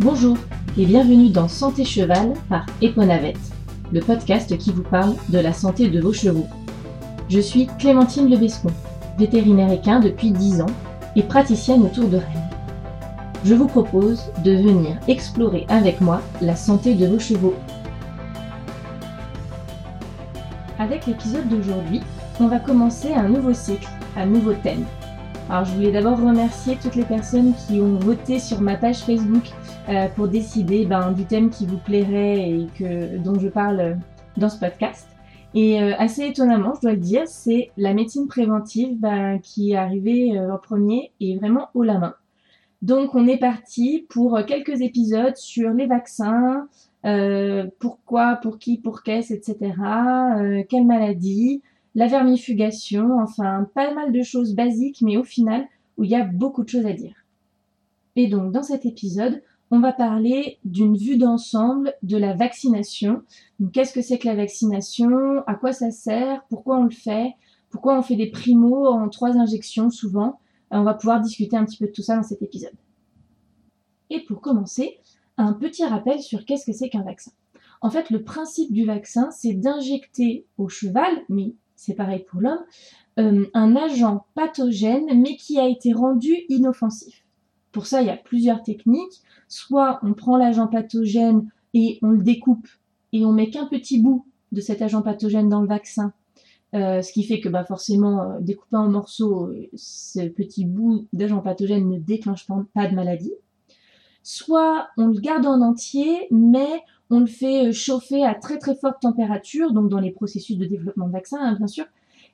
Bonjour 0.00 0.38
et 0.78 0.86
bienvenue 0.86 1.28
dans 1.28 1.48
Santé 1.48 1.84
Cheval 1.84 2.32
par 2.48 2.64
Eponavette, 2.80 3.38
le 3.92 4.00
podcast 4.00 4.56
qui 4.56 4.72
vous 4.72 4.82
parle 4.82 5.14
de 5.28 5.38
la 5.38 5.52
santé 5.52 5.88
de 5.88 6.00
vos 6.00 6.14
chevaux. 6.14 6.46
Je 7.28 7.38
suis 7.38 7.68
Clémentine 7.78 8.28
Lebescon, 8.28 8.70
vétérinaire 9.18 9.70
équin 9.70 10.00
depuis 10.00 10.30
10 10.30 10.62
ans 10.62 10.74
et 11.14 11.22
praticienne 11.22 11.82
autour 11.82 12.08
de 12.08 12.16
Rennes. 12.16 12.50
Je 13.44 13.54
vous 13.54 13.66
propose 13.66 14.22
de 14.42 14.52
venir 14.52 14.98
explorer 15.08 15.66
avec 15.68 16.00
moi 16.00 16.22
la 16.40 16.56
santé 16.56 16.94
de 16.94 17.06
vos 17.06 17.18
chevaux. 17.18 17.54
Avec 20.78 21.06
l'épisode 21.06 21.48
d'aujourd'hui, 21.48 22.00
on 22.40 22.48
va 22.48 22.58
commencer 22.58 23.12
un 23.12 23.28
nouveau 23.28 23.52
cycle, 23.52 23.88
un 24.16 24.26
nouveau 24.26 24.54
thème. 24.54 24.84
Alors 25.50 25.66
je 25.66 25.74
voulais 25.74 25.92
d'abord 25.92 26.18
remercier 26.18 26.78
toutes 26.80 26.94
les 26.94 27.04
personnes 27.04 27.52
qui 27.66 27.80
ont 27.80 27.98
voté 27.98 28.38
sur 28.38 28.60
ma 28.60 28.76
page 28.76 29.00
Facebook 29.00 29.50
euh, 29.88 30.06
pour 30.14 30.28
décider 30.28 30.86
ben, 30.86 31.10
du 31.10 31.24
thème 31.24 31.50
qui 31.50 31.66
vous 31.66 31.78
plairait 31.78 32.50
et 32.50 32.66
que, 32.78 33.18
dont 33.18 33.38
je 33.38 33.48
parle 33.48 33.98
dans 34.36 34.48
ce 34.48 34.58
podcast. 34.58 35.08
Et 35.54 35.82
euh, 35.82 35.94
assez 35.98 36.24
étonnamment, 36.24 36.74
je 36.76 36.82
dois 36.82 36.92
le 36.92 36.98
dire, 36.98 37.26
c'est 37.26 37.72
la 37.76 37.92
médecine 37.92 38.28
préventive 38.28 38.96
ben, 39.00 39.40
qui 39.40 39.72
est 39.72 39.76
arrivée 39.76 40.38
euh, 40.38 40.54
en 40.54 40.58
premier 40.58 41.10
et 41.18 41.36
vraiment 41.36 41.68
haut 41.74 41.82
la 41.82 41.98
main. 41.98 42.14
Donc 42.80 43.16
on 43.16 43.26
est 43.26 43.38
parti 43.38 44.06
pour 44.08 44.40
quelques 44.46 44.80
épisodes 44.80 45.36
sur 45.36 45.70
les 45.70 45.86
vaccins, 45.86 46.68
pourquoi, 47.78 48.36
pour 48.36 48.58
qui, 48.58 48.78
pour 48.78 49.02
qu'est-ce, 49.02 49.32
etc. 49.32 49.72
quelle 50.68 50.86
maladie, 50.86 51.62
la 51.94 52.08
vermifugation, 52.08 53.20
enfin 53.20 53.68
pas 53.74 53.94
mal 53.94 54.12
de 54.12 54.22
choses 54.22 54.54
basiques, 54.54 55.00
mais 55.00 55.16
au 55.16 55.22
final 55.22 55.64
où 55.96 56.04
il 56.04 56.10
y 56.10 56.16
a 56.16 56.24
beaucoup 56.24 56.64
de 56.64 56.68
choses 56.68 56.86
à 56.86 56.92
dire. 56.92 57.14
Et 58.16 58.26
donc 58.26 58.52
dans 58.52 58.62
cet 58.62 58.84
épisode, 58.84 59.42
on 59.72 59.80
va 59.80 59.94
parler 59.94 60.58
d'une 60.66 60.98
vue 60.98 61.16
d'ensemble 61.16 61.94
de 62.02 62.18
la 62.18 62.34
vaccination. 62.34 63.22
Qu'est-ce 63.72 63.94
que 63.94 64.02
c'est 64.02 64.18
que 64.18 64.28
la 64.28 64.34
vaccination? 64.34 65.42
À 65.46 65.54
quoi 65.54 65.72
ça 65.72 65.90
sert? 65.90 66.44
Pourquoi 66.50 66.76
on 66.76 66.84
le 66.84 66.90
fait? 66.90 67.32
Pourquoi 67.70 67.98
on 67.98 68.02
fait 68.02 68.16
des 68.16 68.30
primos 68.30 68.86
en 68.86 69.08
trois 69.08 69.38
injections 69.38 69.88
souvent? 69.88 70.40
Euh, 70.74 70.76
On 70.76 70.82
va 70.82 70.92
pouvoir 70.92 71.22
discuter 71.22 71.56
un 71.56 71.64
petit 71.64 71.78
peu 71.78 71.86
de 71.86 71.92
tout 71.92 72.02
ça 72.02 72.16
dans 72.16 72.22
cet 72.22 72.42
épisode. 72.42 72.74
Et 74.10 74.20
pour 74.20 74.42
commencer, 74.42 74.98
un 75.38 75.54
petit 75.54 75.86
rappel 75.86 76.20
sur 76.20 76.44
qu'est-ce 76.44 76.66
que 76.66 76.74
c'est 76.74 76.90
qu'un 76.90 77.02
vaccin. 77.02 77.32
En 77.80 77.88
fait, 77.88 78.10
le 78.10 78.22
principe 78.22 78.74
du 78.74 78.84
vaccin, 78.84 79.30
c'est 79.30 79.54
d'injecter 79.54 80.44
au 80.58 80.68
cheval, 80.68 81.12
mais 81.30 81.54
c'est 81.76 81.94
pareil 81.94 82.26
pour 82.28 82.42
l'homme, 82.42 82.62
euh, 83.18 83.46
un 83.54 83.74
agent 83.74 84.26
pathogène, 84.34 85.18
mais 85.18 85.36
qui 85.36 85.58
a 85.58 85.66
été 85.66 85.94
rendu 85.94 86.34
inoffensif. 86.50 87.21
Pour 87.72 87.86
ça, 87.86 88.02
il 88.02 88.06
y 88.06 88.10
a 88.10 88.16
plusieurs 88.16 88.62
techniques. 88.62 89.22
Soit 89.48 89.98
on 90.02 90.14
prend 90.14 90.36
l'agent 90.36 90.68
pathogène 90.68 91.48
et 91.74 91.98
on 92.02 92.10
le 92.10 92.22
découpe 92.22 92.68
et 93.12 93.24
on 93.24 93.32
met 93.32 93.50
qu'un 93.50 93.66
petit 93.66 94.00
bout 94.00 94.26
de 94.52 94.60
cet 94.60 94.82
agent 94.82 95.02
pathogène 95.02 95.48
dans 95.48 95.60
le 95.60 95.68
vaccin, 95.68 96.12
euh, 96.74 97.02
ce 97.02 97.12
qui 97.12 97.24
fait 97.24 97.40
que 97.40 97.48
bah, 97.48 97.64
forcément, 97.64 98.22
euh, 98.22 98.40
découpé 98.40 98.76
en 98.76 98.88
morceaux, 98.88 99.50
ce 99.74 100.28
petit 100.28 100.64
bout 100.64 101.06
d'agent 101.12 101.40
pathogène 101.40 101.88
ne 101.88 101.98
déclenche 101.98 102.46
pas 102.46 102.86
de 102.86 102.94
maladie. 102.94 103.32
Soit 104.22 104.88
on 104.96 105.08
le 105.08 105.20
garde 105.20 105.46
en 105.46 105.60
entier, 105.60 106.28
mais 106.30 106.82
on 107.10 107.20
le 107.20 107.26
fait 107.26 107.68
euh, 107.68 107.72
chauffer 107.72 108.24
à 108.24 108.34
très 108.34 108.58
très 108.58 108.74
forte 108.74 109.02
température, 109.02 109.72
donc 109.72 109.88
dans 109.88 110.00
les 110.00 110.10
processus 110.12 110.56
de 110.56 110.64
développement 110.64 111.06
de 111.06 111.12
vaccin, 111.12 111.38
hein, 111.40 111.56
bien 111.56 111.66
sûr, 111.66 111.84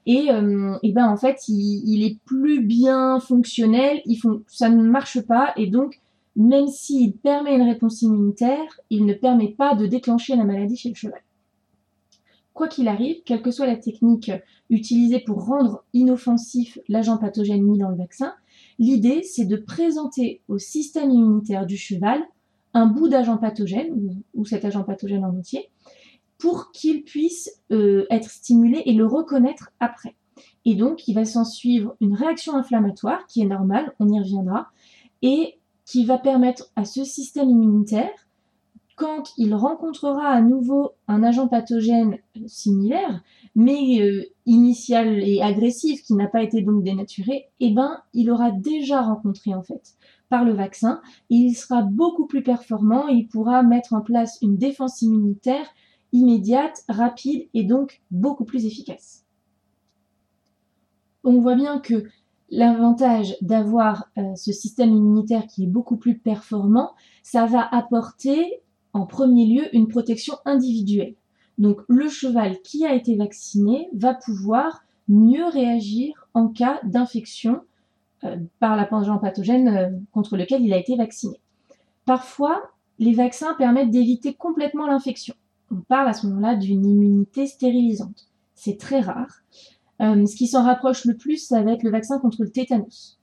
et, 0.08 0.30
euh, 0.30 0.78
ben 0.84 1.06
en 1.06 1.18
fait 1.18 1.48
il, 1.48 2.02
est 2.02 2.18
plus 2.24 2.64
bien 2.64 3.20
fonctionnel, 3.20 4.00
ça 4.46 4.70
ne 4.70 4.82
marche 4.82 5.20
pas 5.20 5.52
et 5.56 5.66
donc 5.66 6.00
même 6.34 6.66
s'il 6.66 7.12
permet 7.12 7.54
une 7.54 7.68
réponse 7.68 8.00
immunitaire, 8.00 8.80
il 8.88 9.04
ne 9.04 9.12
permet 9.12 9.48
pas 9.48 9.74
de 9.74 9.86
déclencher 9.86 10.34
la 10.34 10.44
maladie 10.44 10.76
chez 10.76 10.88
le 10.88 10.94
cheval. 10.94 11.20
Quoi 12.54 12.68
qu'il 12.68 12.88
arrive, 12.88 13.22
quelle 13.24 13.42
que 13.42 13.50
soit 13.50 13.66
la 13.66 13.76
technique 13.76 14.32
utilisée 14.70 15.20
pour 15.20 15.44
rendre 15.44 15.84
inoffensif 15.92 16.78
l'agent 16.88 17.18
pathogène 17.18 17.62
mis 17.62 17.78
dans 17.78 17.90
le 17.90 17.96
vaccin, 17.96 18.32
l'idée 18.78 19.22
c'est 19.22 19.44
de 19.44 19.56
présenter 19.56 20.40
au 20.48 20.58
système 20.58 21.10
immunitaire 21.10 21.66
du 21.66 21.76
cheval 21.76 22.22
un 22.72 22.86
bout 22.86 23.08
d'agent 23.08 23.36
pathogène 23.36 24.22
ou, 24.34 24.46
cet 24.46 24.64
agent 24.64 24.84
pathogène 24.84 25.24
en 25.24 25.36
entier 25.36 25.68
pour 26.38 26.70
qu'il 26.72 27.02
puisse 27.02 27.50
euh, 27.72 28.06
être 28.10 28.30
stimulé 28.30 28.82
et 28.86 28.92
le 28.92 29.06
reconnaître 29.06 29.70
après. 29.80 30.14
Et 30.64 30.74
donc, 30.74 31.08
il 31.08 31.14
va 31.14 31.24
s'en 31.24 31.44
suivre 31.44 31.96
une 32.00 32.14
réaction 32.14 32.54
inflammatoire 32.54 33.26
qui 33.26 33.42
est 33.42 33.46
normale, 33.46 33.94
on 33.98 34.08
y 34.08 34.18
reviendra, 34.18 34.68
et 35.22 35.58
qui 35.84 36.04
va 36.04 36.18
permettre 36.18 36.70
à 36.76 36.84
ce 36.84 37.04
système 37.04 37.50
immunitaire, 37.50 38.28
quand 38.98 39.32
il 39.38 39.54
rencontrera 39.54 40.28
à 40.28 40.40
nouveau 40.40 40.90
un 41.06 41.22
agent 41.22 41.46
pathogène 41.46 42.18
similaire, 42.46 43.22
mais 43.54 44.00
euh, 44.00 44.24
initial 44.44 45.20
et 45.20 45.40
agressif, 45.40 46.02
qui 46.02 46.14
n'a 46.14 46.26
pas 46.26 46.42
été 46.42 46.62
donc 46.62 46.82
dénaturé, 46.82 47.46
eh 47.60 47.70
ben, 47.70 48.02
il 48.12 48.28
aura 48.30 48.50
déjà 48.50 49.00
rencontré 49.00 49.54
en 49.54 49.62
fait 49.62 49.94
par 50.28 50.44
le 50.44 50.52
vaccin, 50.52 51.00
et 51.30 51.36
il 51.36 51.54
sera 51.54 51.82
beaucoup 51.82 52.26
plus 52.26 52.42
performant 52.42 53.08
et 53.08 53.14
il 53.14 53.28
pourra 53.28 53.62
mettre 53.62 53.94
en 53.94 54.00
place 54.00 54.36
une 54.42 54.58
défense 54.58 55.00
immunitaire 55.00 55.66
immédiate, 56.12 56.84
rapide 56.88 57.48
et 57.54 57.64
donc 57.64 58.00
beaucoup 58.10 58.44
plus 58.44 58.66
efficace. 58.66 59.24
On 61.24 61.40
voit 61.40 61.56
bien 61.56 61.78
que 61.78 62.04
l'avantage 62.50 63.36
d'avoir 63.42 64.08
euh, 64.16 64.34
ce 64.34 64.52
système 64.52 64.90
immunitaire 64.90 65.46
qui 65.46 65.64
est 65.64 65.68
beaucoup 65.68 65.96
plus 65.96 66.18
performant, 66.18 66.92
ça 67.22 67.46
va 67.46 67.66
apporter 67.74 68.62
en 68.92 69.06
premier 69.06 69.46
lieu 69.46 69.76
une 69.76 69.88
protection 69.88 70.34
individuelle. 70.44 71.14
Donc 71.58 71.80
le 71.88 72.08
cheval 72.08 72.60
qui 72.62 72.86
a 72.86 72.94
été 72.94 73.16
vacciné 73.16 73.88
va 73.92 74.14
pouvoir 74.14 74.82
mieux 75.08 75.46
réagir 75.46 76.28
en 76.34 76.48
cas 76.48 76.80
d'infection 76.84 77.62
euh, 78.24 78.36
par 78.60 78.76
l'agent 78.76 79.18
pathogène 79.18 79.68
euh, 79.68 79.90
contre 80.12 80.36
lequel 80.36 80.64
il 80.64 80.72
a 80.72 80.78
été 80.78 80.96
vacciné. 80.96 81.40
Parfois, 82.04 82.62
les 82.98 83.12
vaccins 83.12 83.54
permettent 83.54 83.90
d'éviter 83.90 84.34
complètement 84.34 84.86
l'infection 84.86 85.34
on 85.70 85.80
parle 85.80 86.08
à 86.08 86.12
ce 86.12 86.26
moment-là 86.26 86.56
d'une 86.56 86.86
immunité 86.86 87.46
stérilisante. 87.46 88.28
C'est 88.54 88.78
très 88.78 89.00
rare. 89.00 89.42
Euh, 90.00 90.26
ce 90.26 90.36
qui 90.36 90.46
s'en 90.46 90.64
rapproche 90.64 91.04
le 91.04 91.16
plus, 91.16 91.38
ça 91.38 91.62
va 91.62 91.72
être 91.72 91.82
le 91.82 91.90
vaccin 91.90 92.18
contre 92.18 92.42
le 92.42 92.50
tétanos. 92.50 93.18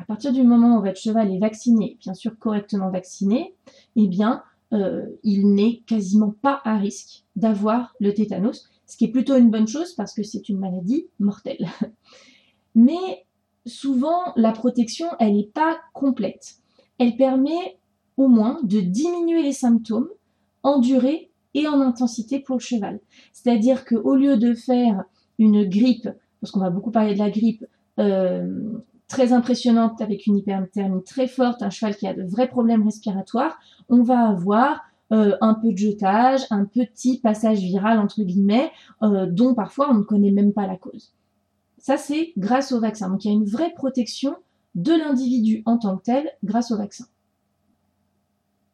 À 0.00 0.04
partir 0.04 0.32
du 0.32 0.42
moment 0.42 0.78
où 0.78 0.82
votre 0.82 1.00
cheval 1.00 1.32
est 1.32 1.38
vacciné, 1.38 1.96
bien 2.00 2.14
sûr 2.14 2.38
correctement 2.38 2.90
vacciné, 2.90 3.54
eh 3.96 4.06
bien, 4.06 4.42
euh, 4.72 5.06
il 5.24 5.54
n'est 5.54 5.82
quasiment 5.86 6.34
pas 6.42 6.60
à 6.64 6.76
risque 6.76 7.24
d'avoir 7.36 7.94
le 7.98 8.14
tétanos, 8.14 8.68
ce 8.86 8.96
qui 8.96 9.06
est 9.06 9.10
plutôt 9.10 9.36
une 9.36 9.50
bonne 9.50 9.66
chose 9.66 9.94
parce 9.94 10.14
que 10.14 10.22
c'est 10.22 10.48
une 10.48 10.58
maladie 10.58 11.06
mortelle. 11.18 11.68
Mais 12.74 13.26
souvent, 13.66 14.32
la 14.36 14.52
protection, 14.52 15.08
elle 15.18 15.34
n'est 15.34 15.50
pas 15.52 15.78
complète. 15.94 16.58
Elle 16.98 17.16
permet 17.16 17.78
au 18.16 18.28
moins 18.28 18.60
de 18.62 18.80
diminuer 18.80 19.42
les 19.42 19.52
symptômes 19.52 20.08
en 20.62 20.80
et 21.58 21.68
en 21.68 21.80
intensité 21.80 22.40
pour 22.40 22.56
le 22.56 22.60
cheval. 22.60 23.00
C'est-à-dire 23.32 23.84
qu'au 23.84 24.14
lieu 24.14 24.36
de 24.36 24.54
faire 24.54 25.04
une 25.38 25.64
grippe, 25.68 26.08
parce 26.40 26.50
qu'on 26.50 26.60
va 26.60 26.70
beaucoup 26.70 26.90
parler 26.90 27.14
de 27.14 27.18
la 27.18 27.30
grippe, 27.30 27.64
euh, 27.98 28.78
très 29.08 29.32
impressionnante 29.32 30.00
avec 30.00 30.26
une 30.26 30.36
hyperthermie 30.36 31.02
très 31.02 31.26
forte, 31.26 31.62
un 31.62 31.70
cheval 31.70 31.96
qui 31.96 32.06
a 32.06 32.14
de 32.14 32.22
vrais 32.22 32.48
problèmes 32.48 32.84
respiratoires, 32.84 33.58
on 33.88 34.02
va 34.02 34.28
avoir 34.28 34.82
euh, 35.12 35.36
un 35.40 35.54
peu 35.54 35.72
de 35.72 35.78
jetage, 35.78 36.42
un 36.50 36.66
petit 36.66 37.18
passage 37.18 37.60
viral 37.60 37.98
entre 37.98 38.22
guillemets, 38.22 38.70
euh, 39.02 39.26
dont 39.26 39.54
parfois 39.54 39.90
on 39.90 39.94
ne 39.94 40.02
connaît 40.02 40.30
même 40.30 40.52
pas 40.52 40.66
la 40.66 40.76
cause. 40.76 41.14
Ça 41.78 41.96
c'est 41.96 42.32
grâce 42.36 42.72
au 42.72 42.80
vaccin. 42.80 43.08
Donc 43.08 43.24
il 43.24 43.28
y 43.28 43.30
a 43.30 43.34
une 43.34 43.46
vraie 43.46 43.72
protection 43.74 44.36
de 44.74 44.92
l'individu 44.92 45.62
en 45.64 45.78
tant 45.78 45.96
que 45.96 46.02
tel 46.02 46.30
grâce 46.44 46.70
au 46.70 46.76
vaccin. 46.76 47.06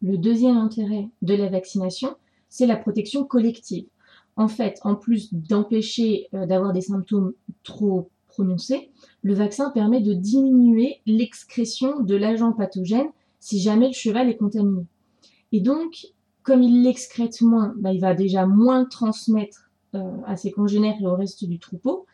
Le 0.02 0.18
deuxième 0.18 0.58
intérêt 0.58 1.08
de 1.22 1.34
la 1.34 1.48
vaccination, 1.48 2.16
c'est 2.54 2.66
la 2.66 2.76
protection 2.76 3.24
collective. 3.24 3.86
En 4.36 4.46
fait, 4.46 4.78
en 4.84 4.94
plus 4.94 5.34
d'empêcher 5.34 6.28
euh, 6.34 6.46
d'avoir 6.46 6.72
des 6.72 6.82
symptômes 6.82 7.32
trop 7.64 8.10
prononcés, 8.28 8.90
le 9.22 9.34
vaccin 9.34 9.70
permet 9.70 10.00
de 10.00 10.14
diminuer 10.14 11.00
l'excrétion 11.04 11.98
de 11.98 12.14
l'agent 12.14 12.52
pathogène 12.52 13.08
si 13.40 13.58
jamais 13.58 13.88
le 13.88 13.92
cheval 13.92 14.28
est 14.28 14.36
contaminé. 14.36 14.86
Et 15.50 15.60
donc, 15.60 16.06
comme 16.44 16.62
il 16.62 16.84
l'excrète 16.84 17.40
moins, 17.42 17.74
bah, 17.76 17.92
il 17.92 18.00
va 18.00 18.14
déjà 18.14 18.46
moins 18.46 18.84
transmettre 18.84 19.68
euh, 19.96 20.12
à 20.24 20.36
ses 20.36 20.52
congénères 20.52 21.00
et 21.00 21.06
au 21.06 21.16
reste 21.16 21.44
du 21.44 21.58
troupeau, 21.58 22.06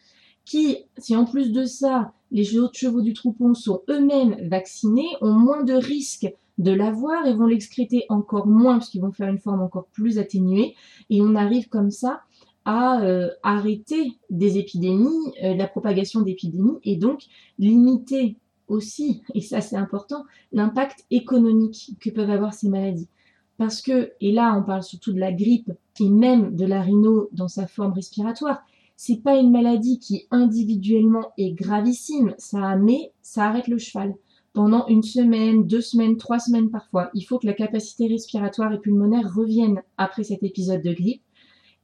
qui, 0.46 0.78
si 0.96 1.14
en 1.16 1.26
plus 1.26 1.52
de 1.52 1.66
ça, 1.66 2.14
les 2.31 2.56
autres 2.56 2.78
chevaux 2.78 3.02
du 3.02 3.12
troupeau 3.12 3.52
sont 3.52 3.82
eux-mêmes 3.90 4.48
vaccinés, 4.48 5.08
ont 5.20 5.34
moins 5.34 5.64
de 5.64 5.75
risques 5.75 6.32
de 6.60 6.72
l'avoir 6.72 7.26
et 7.26 7.34
vont 7.34 7.46
l'excréter 7.46 8.04
encore 8.10 8.46
moins 8.46 8.74
parce 8.74 8.90
qu'ils 8.90 9.00
vont 9.00 9.12
faire 9.12 9.28
une 9.28 9.38
forme 9.38 9.62
encore 9.62 9.86
plus 9.86 10.18
atténuée 10.18 10.74
et 11.08 11.22
on 11.22 11.34
arrive 11.34 11.68
comme 11.68 11.90
ça 11.90 12.22
à 12.66 13.00
euh, 13.02 13.30
arrêter 13.42 14.12
des 14.28 14.58
épidémies, 14.58 15.32
euh, 15.42 15.54
la 15.54 15.66
propagation 15.66 16.20
d'épidémies 16.20 16.78
et 16.84 16.96
donc 16.96 17.22
limiter 17.58 18.36
aussi, 18.68 19.22
et 19.34 19.40
ça 19.40 19.60
c'est 19.62 19.76
important, 19.76 20.24
l'impact 20.52 21.04
économique 21.10 21.96
que 21.98 22.10
peuvent 22.10 22.30
avoir 22.30 22.52
ces 22.54 22.68
maladies. 22.68 23.08
Parce 23.56 23.80
que, 23.80 24.12
et 24.20 24.30
là 24.30 24.54
on 24.56 24.62
parle 24.62 24.82
surtout 24.82 25.12
de 25.12 25.18
la 25.18 25.32
grippe 25.32 25.72
et 25.98 26.08
même 26.08 26.54
de 26.54 26.66
la 26.66 26.82
rhino 26.82 27.30
dans 27.32 27.48
sa 27.48 27.66
forme 27.66 27.94
respiratoire, 27.94 28.62
c'est 28.96 29.22
pas 29.22 29.38
une 29.38 29.50
maladie 29.50 29.98
qui 29.98 30.26
individuellement 30.30 31.32
est 31.38 31.52
gravissime, 31.52 32.34
ça 32.36 32.76
mais 32.76 33.12
ça 33.22 33.46
arrête 33.46 33.66
le 33.66 33.78
cheval 33.78 34.14
pendant 34.52 34.87
une 34.88 35.02
semaine, 35.02 35.67
deux 35.67 35.81
semaines, 35.81 36.17
trois 36.17 36.38
semaines 36.38 36.70
parfois. 36.70 37.11
Il 37.14 37.23
faut 37.23 37.38
que 37.38 37.47
la 37.47 37.52
capacité 37.52 38.06
respiratoire 38.06 38.73
et 38.73 38.81
pulmonaire 38.81 39.32
revienne 39.35 39.82
après 39.97 40.25
cet 40.25 40.43
épisode 40.43 40.82
de 40.82 40.93
grippe. 40.93 41.23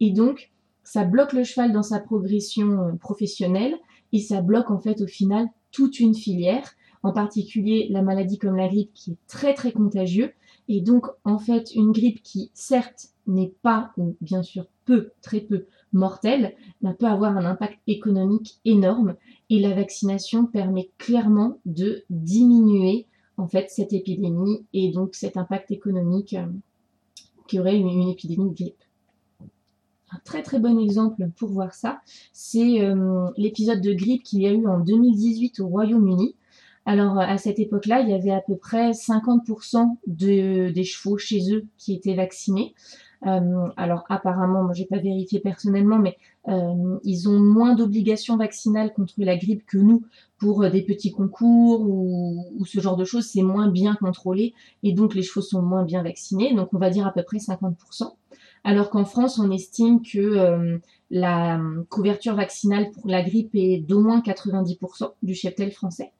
Et 0.00 0.10
donc, 0.10 0.50
ça 0.82 1.04
bloque 1.04 1.32
le 1.32 1.44
cheval 1.44 1.72
dans 1.72 1.82
sa 1.82 2.00
progression 2.00 2.80
euh, 2.80 2.92
professionnelle 2.92 3.76
et 4.12 4.20
ça 4.20 4.40
bloque 4.40 4.70
en 4.70 4.78
fait 4.78 5.00
au 5.00 5.06
final 5.06 5.48
toute 5.72 6.00
une 6.00 6.14
filière, 6.14 6.74
en 7.02 7.12
particulier 7.12 7.88
la 7.90 8.02
maladie 8.02 8.38
comme 8.38 8.56
la 8.56 8.68
grippe 8.68 8.92
qui 8.94 9.12
est 9.12 9.18
très 9.26 9.54
très 9.54 9.72
contagieux. 9.72 10.32
Et 10.68 10.80
donc, 10.80 11.06
en 11.24 11.38
fait, 11.38 11.72
une 11.74 11.92
grippe 11.92 12.22
qui, 12.22 12.50
certes, 12.54 13.08
n'est 13.26 13.54
pas, 13.62 13.92
ou 13.96 14.16
bien 14.20 14.42
sûr 14.42 14.66
peu, 14.84 15.10
très 15.22 15.40
peu, 15.40 15.66
mortelle, 15.96 16.54
peut 16.98 17.06
avoir 17.06 17.36
un 17.36 17.44
impact 17.44 17.78
économique 17.86 18.60
énorme 18.64 19.16
et 19.50 19.58
la 19.58 19.74
vaccination 19.74 20.46
permet 20.46 20.90
clairement 20.98 21.58
de 21.66 22.04
diminuer 22.10 23.06
en 23.36 23.48
fait 23.48 23.70
cette 23.70 23.92
épidémie 23.92 24.64
et 24.72 24.90
donc 24.92 25.14
cet 25.14 25.36
impact 25.36 25.70
économique 25.70 26.34
euh, 26.34 26.46
qui 27.46 27.60
aurait 27.60 27.76
une, 27.76 27.88
une, 27.88 28.08
épidémie 28.08 28.50
de 28.50 28.54
grippe. 28.54 28.82
Un 30.10 30.18
très 30.24 30.42
très 30.42 30.58
bon 30.58 30.78
exemple 30.78 31.28
pour 31.36 31.50
voir 31.50 31.74
ça, 31.74 32.00
c'est 32.32 32.80
euh, 32.80 33.28
l'épisode 33.36 33.80
de 33.80 33.92
grippe 33.92 34.22
qu'il 34.22 34.40
y 34.40 34.46
a 34.46 34.52
eu 34.52 34.66
en 34.66 34.80
2018 34.80 35.60
au 35.60 35.68
Royaume-Uni. 35.68 36.34
Alors 36.86 37.18
à 37.18 37.36
cette 37.36 37.58
époque-là, 37.58 38.00
il 38.00 38.10
y 38.10 38.14
avait 38.14 38.30
à 38.30 38.40
peu 38.40 38.56
près 38.56 38.92
50% 38.92 39.96
de, 40.06 40.70
des 40.70 40.84
chevaux 40.84 41.18
chez 41.18 41.52
eux 41.52 41.66
qui 41.78 41.94
étaient 41.94 42.14
vaccinés. 42.14 42.74
Euh, 43.26 43.68
alors 43.76 44.04
apparemment, 44.08 44.62
moi 44.62 44.72
j'ai 44.72 44.84
pas 44.84 44.98
vérifié 44.98 45.40
personnellement, 45.40 45.98
mais 45.98 46.16
euh, 46.48 46.98
ils 47.02 47.28
ont 47.28 47.40
moins 47.40 47.74
d'obligations 47.74 48.36
vaccinales 48.36 48.92
contre 48.92 49.14
la 49.18 49.36
grippe 49.36 49.66
que 49.66 49.78
nous 49.78 50.04
pour 50.38 50.62
euh, 50.62 50.70
des 50.70 50.82
petits 50.82 51.12
concours 51.12 51.80
ou, 51.80 52.44
ou 52.56 52.64
ce 52.64 52.80
genre 52.80 52.96
de 52.96 53.04
choses. 53.04 53.26
C'est 53.26 53.42
moins 53.42 53.68
bien 53.68 53.96
contrôlé 53.96 54.54
et 54.82 54.92
donc 54.92 55.14
les 55.14 55.22
chevaux 55.22 55.42
sont 55.42 55.62
moins 55.62 55.84
bien 55.84 56.02
vaccinés. 56.02 56.54
Donc 56.54 56.68
on 56.72 56.78
va 56.78 56.90
dire 56.90 57.06
à 57.06 57.12
peu 57.12 57.22
près 57.22 57.38
50% 57.38 58.12
alors 58.66 58.90
qu'en 58.90 59.04
France, 59.04 59.38
on 59.38 59.52
estime 59.52 60.02
que 60.02 60.18
euh, 60.18 60.78
la 61.08 61.60
couverture 61.88 62.34
vaccinale 62.34 62.90
pour 62.90 63.06
la 63.06 63.22
grippe 63.22 63.54
est 63.54 63.78
d'au 63.78 64.00
moins 64.00 64.18
90% 64.18 65.12
du 65.22 65.36
cheptel 65.36 65.70
français. 65.70 66.10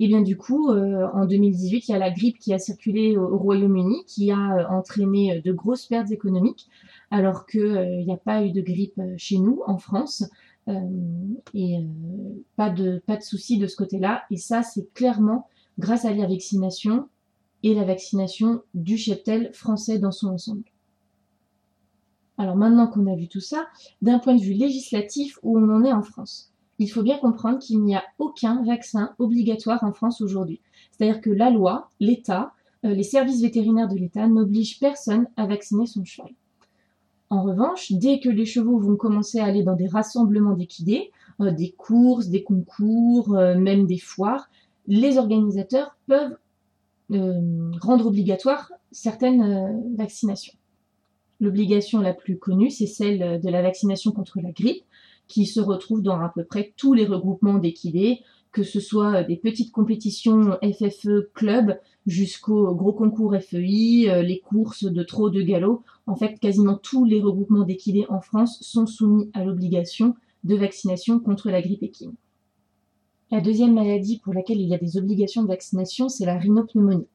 Et 0.00 0.08
bien 0.08 0.20
du 0.20 0.36
coup, 0.36 0.72
euh, 0.72 1.06
en 1.14 1.24
2018, 1.24 1.88
il 1.88 1.92
y 1.92 1.94
a 1.94 1.98
la 1.98 2.10
grippe 2.10 2.40
qui 2.40 2.52
a 2.52 2.58
circulé 2.58 3.16
au, 3.16 3.38
Royaume-Uni, 3.38 4.04
qui 4.08 4.32
a 4.32 4.56
euh, 4.56 4.66
entraîné 4.70 5.40
de 5.40 5.52
grosses 5.52 5.86
pertes 5.86 6.10
économiques, 6.10 6.66
alors 7.12 7.46
qu'il 7.46 8.04
n'y 8.04 8.12
a 8.12 8.16
pas 8.16 8.44
eu 8.44 8.50
de 8.50 8.60
grippe 8.60 9.00
chez 9.16 9.38
nous, 9.38 9.62
en 9.68 9.78
France. 9.78 10.24
et 11.54 11.76
pas 12.56 12.70
de 12.70 13.00
pas 13.06 13.16
de 13.16 13.22
souci 13.22 13.56
de 13.56 13.68
ce 13.68 13.76
côté-là. 13.76 14.24
Et 14.32 14.36
ça, 14.36 14.64
c'est 14.64 14.92
clairement 14.94 15.46
grâce 15.78 16.04
à 16.04 16.12
la 16.12 16.26
vaccination 16.26 17.08
et 17.62 17.72
la 17.72 17.84
vaccination 17.84 18.62
du 18.74 18.96
cheptel 18.96 19.52
français 19.52 20.00
dans 20.00 20.10
son 20.10 20.30
ensemble. 20.30 20.64
Alors 22.36 22.56
maintenant 22.56 22.88
qu'on 22.88 23.10
a 23.10 23.14
vu 23.14 23.28
tout 23.28 23.40
ça, 23.40 23.66
d'un 24.02 24.18
point 24.18 24.34
de 24.34 24.40
vue 24.40 24.54
législatif, 24.54 25.38
où 25.42 25.58
on 25.58 25.70
en 25.70 25.84
est 25.84 25.92
en 25.92 26.02
France 26.02 26.52
Il 26.78 26.88
faut 26.88 27.02
bien 27.02 27.18
comprendre 27.18 27.58
qu'il 27.58 27.80
n'y 27.82 27.94
a 27.94 28.02
aucun 28.18 28.64
vaccin 28.64 29.14
obligatoire 29.18 29.84
en 29.84 29.92
France 29.92 30.20
aujourd'hui. 30.20 30.60
C'est-à-dire 30.90 31.20
que 31.20 31.30
la 31.30 31.50
loi, 31.50 31.90
l'État, 32.00 32.52
euh, 32.84 32.92
les 32.92 33.04
services 33.04 33.40
vétérinaires 33.40 33.88
de 33.88 33.96
l'État 33.96 34.26
n'obligent 34.26 34.80
personne 34.80 35.28
à 35.36 35.46
vacciner 35.46 35.86
son 35.86 36.04
cheval. 36.04 36.32
En 37.30 37.42
revanche, 37.42 37.92
dès 37.92 38.18
que 38.20 38.28
les 38.28 38.46
chevaux 38.46 38.78
vont 38.78 38.96
commencer 38.96 39.38
à 39.38 39.44
aller 39.44 39.62
dans 39.62 39.76
des 39.76 39.88
rassemblements 39.88 40.54
d'équidés, 40.54 41.10
euh, 41.40 41.52
des 41.52 41.70
courses, 41.70 42.28
des 42.28 42.42
concours, 42.42 43.34
euh, 43.34 43.56
même 43.56 43.86
des 43.86 43.98
foires, 43.98 44.50
les 44.86 45.18
organisateurs 45.18 45.96
peuvent 46.06 46.36
rendre 47.80 48.06
obligatoire 48.06 48.72
certaines 48.90 49.94
vaccinations. 49.94 50.54
L'obligation 51.40 52.00
la 52.00 52.14
plus 52.14 52.38
connue, 52.38 52.70
c'est 52.70 52.86
celle 52.86 53.40
de 53.40 53.48
la 53.48 53.62
vaccination 53.62 54.12
contre 54.12 54.40
la 54.40 54.52
grippe, 54.52 54.84
qui 55.26 55.46
se 55.46 55.60
retrouve 55.60 56.02
dans 56.02 56.20
à 56.20 56.28
peu 56.28 56.44
près 56.44 56.72
tous 56.76 56.94
les 56.94 57.06
regroupements 57.06 57.58
d'équidés, 57.58 58.20
que 58.52 58.62
ce 58.62 58.78
soit 58.78 59.24
des 59.24 59.36
petites 59.36 59.72
compétitions 59.72 60.56
FFE 60.62 61.32
club 61.34 61.78
jusqu'au 62.06 62.74
gros 62.74 62.92
concours 62.92 63.34
FEI, 63.34 64.08
euh, 64.08 64.22
les 64.22 64.38
courses 64.38 64.84
de 64.84 65.02
trot 65.02 65.30
de 65.30 65.42
galop. 65.42 65.82
En 66.06 66.14
fait, 66.14 66.38
quasiment 66.38 66.76
tous 66.76 67.04
les 67.04 67.20
regroupements 67.20 67.64
d'équidés 67.64 68.06
en 68.08 68.20
France 68.20 68.58
sont 68.60 68.86
soumis 68.86 69.30
à 69.34 69.44
l'obligation 69.44 70.14
de 70.44 70.54
vaccination 70.54 71.18
contre 71.18 71.50
la 71.50 71.62
grippe 71.62 71.82
équine. 71.82 72.14
La 73.30 73.40
deuxième 73.40 73.74
maladie 73.74 74.20
pour 74.22 74.34
laquelle 74.34 74.60
il 74.60 74.68
y 74.68 74.74
a 74.74 74.78
des 74.78 74.98
obligations 74.98 75.42
de 75.42 75.48
vaccination, 75.48 76.08
c'est 76.08 76.26
la 76.26 76.38
rhinopneumonie. 76.38 77.08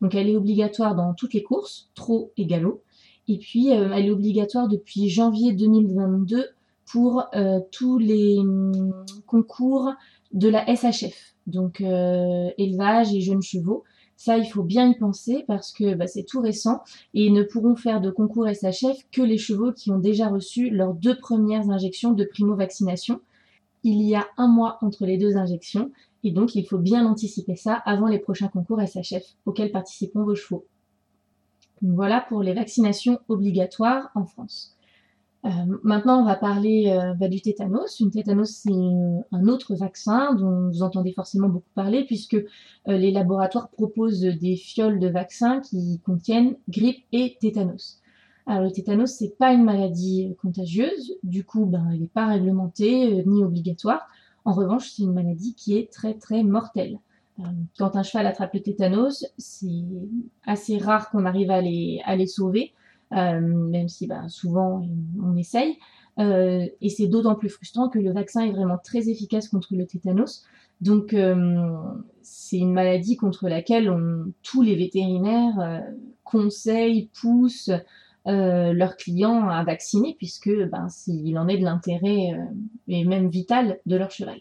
Donc 0.00 0.14
elle 0.14 0.30
est 0.30 0.36
obligatoire 0.36 0.94
dans 0.94 1.12
toutes 1.12 1.34
les 1.34 1.42
courses, 1.42 1.90
trot 1.94 2.32
et 2.36 2.46
galop. 2.46 2.82
Et 3.28 3.36
puis, 3.36 3.72
euh, 3.72 3.90
elle 3.94 4.06
est 4.06 4.10
obligatoire 4.10 4.68
depuis 4.68 5.10
janvier 5.10 5.52
2022 5.52 6.46
pour 6.90 7.24
euh, 7.34 7.60
tous 7.70 7.98
les 7.98 8.38
hum, 8.38 9.04
concours 9.26 9.92
de 10.32 10.48
la 10.48 10.64
SHF, 10.74 11.34
donc 11.46 11.82
euh, 11.82 12.48
élevage 12.56 13.14
et 13.14 13.20
jeunes 13.20 13.42
chevaux. 13.42 13.84
Ça, 14.16 14.38
il 14.38 14.46
faut 14.46 14.62
bien 14.62 14.90
y 14.90 14.98
penser 14.98 15.44
parce 15.46 15.72
que 15.72 15.94
bah, 15.94 16.06
c'est 16.06 16.24
tout 16.24 16.40
récent 16.40 16.80
et 17.14 17.30
ne 17.30 17.42
pourront 17.42 17.76
faire 17.76 18.00
de 18.00 18.10
concours 18.10 18.48
SHF 18.48 19.06
que 19.12 19.22
les 19.22 19.38
chevaux 19.38 19.72
qui 19.72 19.92
ont 19.92 19.98
déjà 19.98 20.28
reçu 20.28 20.70
leurs 20.70 20.94
deux 20.94 21.16
premières 21.16 21.70
injections 21.70 22.12
de 22.12 22.24
primo-vaccination. 22.24 23.20
Il 23.84 24.02
y 24.02 24.16
a 24.16 24.26
un 24.38 24.48
mois 24.48 24.78
entre 24.80 25.06
les 25.06 25.18
deux 25.18 25.36
injections 25.36 25.92
et 26.24 26.32
donc 26.32 26.56
il 26.56 26.66
faut 26.66 26.78
bien 26.78 27.06
anticiper 27.06 27.54
ça 27.54 27.74
avant 27.74 28.08
les 28.08 28.18
prochains 28.18 28.48
concours 28.48 28.80
SHF 28.80 29.36
auxquels 29.46 29.70
participeront 29.70 30.24
vos 30.24 30.34
chevaux. 30.34 30.64
Voilà 31.82 32.20
pour 32.28 32.42
les 32.42 32.54
vaccinations 32.54 33.20
obligatoires 33.28 34.10
en 34.14 34.24
France. 34.24 34.78
Euh, 35.44 35.50
maintenant, 35.84 36.20
on 36.20 36.24
va 36.24 36.34
parler 36.34 36.88
euh, 36.88 37.14
bah, 37.14 37.28
du 37.28 37.40
tétanos. 37.40 38.00
Une 38.00 38.10
tétanos, 38.10 38.50
c'est 38.50 38.72
euh, 38.72 39.20
un 39.30 39.46
autre 39.46 39.74
vaccin 39.76 40.34
dont 40.34 40.68
vous 40.68 40.82
entendez 40.82 41.12
forcément 41.12 41.48
beaucoup 41.48 41.70
parler, 41.74 42.04
puisque 42.04 42.36
les 42.86 43.10
laboratoires 43.10 43.70
proposent 43.70 44.20
des 44.20 44.56
fioles 44.56 44.98
de 44.98 45.08
vaccins 45.08 45.60
qui 45.60 46.00
contiennent 46.04 46.56
grippe 46.68 47.04
et 47.12 47.36
tétanos. 47.40 48.00
Alors, 48.46 48.64
le 48.64 48.72
tétanos, 48.72 49.12
c'est 49.12 49.36
pas 49.38 49.52
une 49.52 49.64
maladie 49.64 50.34
contagieuse, 50.42 51.16
du 51.22 51.44
coup, 51.44 51.66
ben, 51.66 51.86
elle 51.92 52.00
n'est 52.00 52.06
pas 52.06 52.26
réglementée 52.26 53.22
ni 53.26 53.44
obligatoire. 53.44 54.08
En 54.44 54.54
revanche, 54.54 54.90
c'est 54.90 55.02
une 55.02 55.12
maladie 55.12 55.54
qui 55.54 55.76
est 55.76 55.92
très 55.92 56.14
très 56.14 56.42
mortelle. 56.42 56.98
Euh, 57.40 57.42
quand 57.78 57.96
un 57.96 58.02
cheval 58.02 58.26
attrape 58.26 58.54
le 58.54 58.60
tétanos, 58.60 59.26
c'est 59.36 59.84
assez 60.44 60.78
rare 60.78 61.10
qu'on 61.10 61.24
arrive 61.24 61.50
à 61.50 61.60
les, 61.60 62.00
à 62.04 62.16
les 62.16 62.26
sauver, 62.26 62.72
euh, 63.12 63.40
même 63.40 63.88
si 63.88 64.06
bah, 64.06 64.28
souvent 64.28 64.82
on 65.22 65.36
essaye. 65.36 65.78
Euh, 66.18 66.66
et 66.80 66.88
c'est 66.88 67.06
d'autant 67.06 67.36
plus 67.36 67.48
frustrant 67.48 67.88
que 67.88 67.98
le 67.98 68.12
vaccin 68.12 68.40
est 68.42 68.50
vraiment 68.50 68.78
très 68.78 69.08
efficace 69.08 69.48
contre 69.48 69.76
le 69.76 69.86
tétanos. 69.86 70.44
Donc 70.80 71.14
c'est 72.22 72.58
une 72.58 72.72
maladie 72.72 73.16
contre 73.16 73.48
laquelle 73.48 73.90
on, 73.90 74.32
tous 74.44 74.62
les 74.62 74.76
vétérinaires 74.76 75.82
conseillent, 76.22 77.10
poussent 77.20 77.72
leurs 78.26 78.96
clients 78.96 79.48
à 79.48 79.64
vacciner, 79.64 80.14
puisque 80.18 80.50
ben, 80.50 80.86
en 81.36 81.48
est 81.48 81.58
de 81.58 81.64
l'intérêt 81.64 82.38
et 82.86 83.04
même 83.04 83.28
vital 83.28 83.80
de 83.86 83.96
leur 83.96 84.12
cheval. 84.12 84.40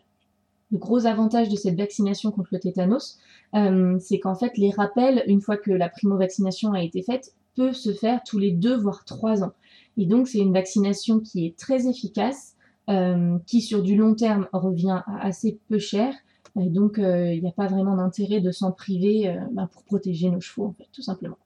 Le 0.71 0.77
gros 0.77 1.05
avantage 1.05 1.49
de 1.49 1.55
cette 1.55 1.77
vaccination 1.77 2.31
contre 2.31 2.49
le 2.51 2.59
tétanos, 2.59 3.19
euh, 3.55 3.97
c'est 3.99 4.19
qu'en 4.19 4.35
fait, 4.35 4.57
les 4.57 4.71
rappels, 4.71 5.23
une 5.27 5.41
fois 5.41 5.57
que 5.57 5.71
la 5.71 5.87
primo-vaccination 5.87 6.73
a 6.73 6.81
été 6.81 7.01
faite, 7.01 7.33
peuvent 7.55 7.73
se 7.73 7.93
faire 7.93 8.21
tous 8.23 8.37
les 8.37 8.51
deux 8.51 8.75
voire 8.75 9.05
trois 9.05 9.43
ans. 9.43 9.53
Et 9.97 10.05
donc, 10.05 10.27
c'est 10.27 10.39
une 10.39 10.53
vaccination 10.53 11.19
qui 11.19 11.45
est 11.45 11.57
très 11.57 11.87
efficace, 11.87 12.55
euh, 12.89 13.37
qui 13.45 13.61
sur 13.61 13.81
du 13.81 13.95
long 13.95 14.13
terme 14.13 14.47
revient 14.51 15.01
assez 15.21 15.57
peu 15.69 15.79
cher. 15.79 16.13
Et 16.59 16.69
donc, 16.69 16.99
euh, 16.99 17.33
il 17.33 17.41
n'y 17.41 17.47
a 17.47 17.53
pas 17.53 17.67
vraiment 17.67 17.95
d'intérêt 17.95 18.41
de 18.41 18.51
s'en 18.51 18.71
priver 18.71 19.35
bah, 19.51 19.69
pour 19.71 19.83
protéger 19.83 20.29
nos 20.29 20.41
chevaux, 20.41 20.67
en 20.67 20.73
fait, 20.73 20.87
tout 20.91 21.01
simplement. 21.01 21.37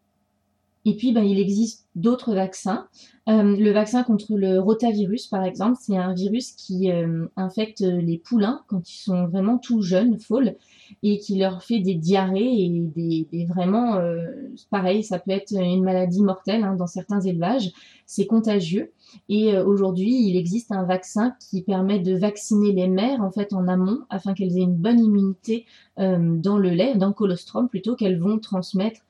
Et 0.85 0.95
puis, 0.95 1.11
ben, 1.11 1.23
il 1.23 1.39
existe 1.39 1.85
d'autres 1.95 2.33
vaccins. 2.33 2.87
Euh, 3.29 3.55
le 3.55 3.71
vaccin 3.71 4.01
contre 4.03 4.35
le 4.35 4.59
rotavirus, 4.59 5.27
par 5.27 5.43
exemple, 5.43 5.77
c'est 5.79 5.95
un 5.95 6.13
virus 6.13 6.53
qui 6.53 6.91
euh, 6.91 7.27
infecte 7.35 7.81
les 7.81 8.17
poulains 8.17 8.63
quand 8.67 8.89
ils 8.89 8.97
sont 8.97 9.27
vraiment 9.27 9.59
tout 9.59 9.83
jeunes, 9.83 10.17
fôles, 10.17 10.55
et 11.03 11.19
qui 11.19 11.37
leur 11.37 11.61
fait 11.61 11.79
des 11.79 11.93
diarrhées 11.93 12.63
et 12.63 12.69
des, 12.95 13.45
vraiment, 13.45 13.97
euh, 13.97 14.25
pareil, 14.71 15.03
ça 15.03 15.19
peut 15.19 15.31
être 15.31 15.53
une 15.53 15.83
maladie 15.83 16.23
mortelle 16.23 16.63
hein, 16.63 16.75
dans 16.75 16.87
certains 16.87 17.21
élevages. 17.21 17.71
C'est 18.07 18.25
contagieux. 18.25 18.91
Et 19.29 19.57
aujourd'hui, 19.57 20.27
il 20.27 20.35
existe 20.35 20.71
un 20.71 20.83
vaccin 20.83 21.35
qui 21.39 21.61
permet 21.61 21.99
de 21.99 22.13
vacciner 22.13 22.73
les 22.73 22.87
mères 22.87 23.21
en 23.21 23.31
fait 23.31 23.53
en 23.53 23.67
amont 23.67 23.99
afin 24.09 24.33
qu'elles 24.33 24.57
aient 24.57 24.63
une 24.63 24.75
bonne 24.75 24.99
immunité 24.99 25.65
dans 25.97 26.57
le 26.57 26.69
lait, 26.69 26.95
dans 26.95 27.07
le 27.07 27.13
colostrum 27.13 27.69
plutôt 27.69 27.95
qu'elles 27.95 28.19
vont 28.19 28.37
transmettre 28.37 29.01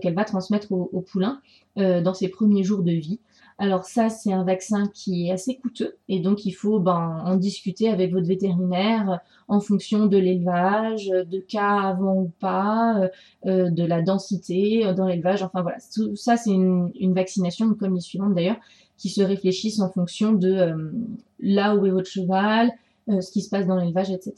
qu'elle 0.00 0.14
va 0.14 0.24
transmettre 0.24 0.72
au, 0.72 1.00
poulain 1.00 1.40
euh, 1.78 2.00
dans 2.00 2.14
ses 2.14 2.28
premiers 2.28 2.64
jours 2.64 2.82
de 2.82 2.92
vie. 2.92 3.20
Alors 3.58 3.84
ça, 3.84 4.08
c'est 4.08 4.32
un 4.32 4.44
vaccin 4.44 4.88
qui 4.94 5.26
est 5.26 5.32
assez 5.32 5.56
coûteux 5.56 5.96
et 6.08 6.20
donc 6.20 6.44
il 6.44 6.52
faut 6.52 6.78
ben, 6.78 7.22
en 7.24 7.36
discuter 7.36 7.88
avec 7.88 8.12
votre 8.12 8.26
vétérinaire 8.26 9.20
en 9.48 9.60
fonction 9.60 10.06
de 10.06 10.16
l'élevage, 10.16 11.08
de 11.08 11.38
cas 11.40 11.80
avant 11.80 12.14
ou 12.14 12.32
pas, 12.38 13.08
euh, 13.46 13.70
de 13.70 13.84
la 13.84 14.02
densité 14.02 14.92
dans 14.94 15.06
l'élevage. 15.06 15.42
Enfin 15.42 15.62
voilà, 15.62 15.78
tout 15.92 16.14
ça 16.14 16.36
c'est 16.36 16.52
une, 16.52 16.92
vaccination 17.14 17.74
comme 17.74 17.94
les 17.94 18.00
suivantes 18.00 18.34
d'ailleurs 18.34 18.60
qui 18.96 19.08
se 19.08 19.22
réfléchissent 19.22 19.80
en 19.80 19.90
fonction 19.90 20.32
de 20.32 20.92
là 21.40 21.74
où 21.74 21.86
est 21.86 21.90
votre 21.90 22.08
cheval, 22.08 22.70
ce 23.08 23.30
qui 23.30 23.42
se 23.42 23.48
passe 23.48 23.66
dans 23.66 23.76
l'élevage, 23.76 24.10
etc. 24.10 24.34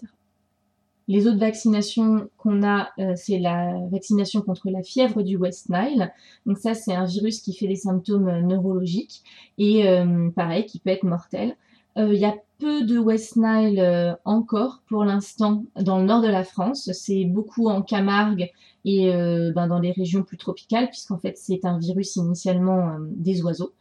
Les 1.10 1.26
autres 1.26 1.40
vaccinations 1.40 2.30
qu'on 2.38 2.62
a, 2.62 2.90
euh, 3.00 3.14
c'est 3.16 3.40
la 3.40 3.74
vaccination 3.90 4.42
contre 4.42 4.70
la 4.70 4.80
fièvre 4.80 5.22
du 5.24 5.36
West 5.36 5.68
Nile. 5.68 6.12
Donc 6.46 6.58
ça, 6.58 6.74
c'est 6.74 6.94
un 6.94 7.04
virus 7.04 7.40
qui 7.40 7.52
fait 7.52 7.66
des 7.66 7.74
symptômes 7.74 8.28
euh, 8.28 8.42
neurologiques 8.42 9.24
et 9.58 9.88
euh, 9.88 10.30
pareil, 10.30 10.66
qui 10.66 10.78
peut 10.78 10.90
être 10.90 11.02
mortel. 11.02 11.56
Il 11.96 12.14
y 12.14 12.24
a 12.24 12.36
peu 12.58 12.84
de 12.84 12.96
West 12.96 13.36
Nile 13.36 14.16
encore 14.24 14.80
pour 14.88 15.04
l'instant 15.04 15.64
dans 15.74 15.98
le 15.98 16.04
nord 16.04 16.22
de 16.22 16.28
la 16.28 16.44
France. 16.44 16.88
C'est 16.92 17.24
beaucoup 17.24 17.68
en 17.68 17.82
Camargue 17.82 18.48
et 18.84 19.12
ben, 19.54 19.66
dans 19.66 19.80
les 19.80 19.90
régions 19.90 20.22
plus 20.22 20.38
tropicales, 20.38 20.88
puisqu'en 20.88 21.18
fait 21.18 21.36
c'est 21.36 21.64
un 21.64 21.78
virus 21.78 22.14
initialement 22.14 22.96
des 23.00 23.42
oiseaux 23.42 23.72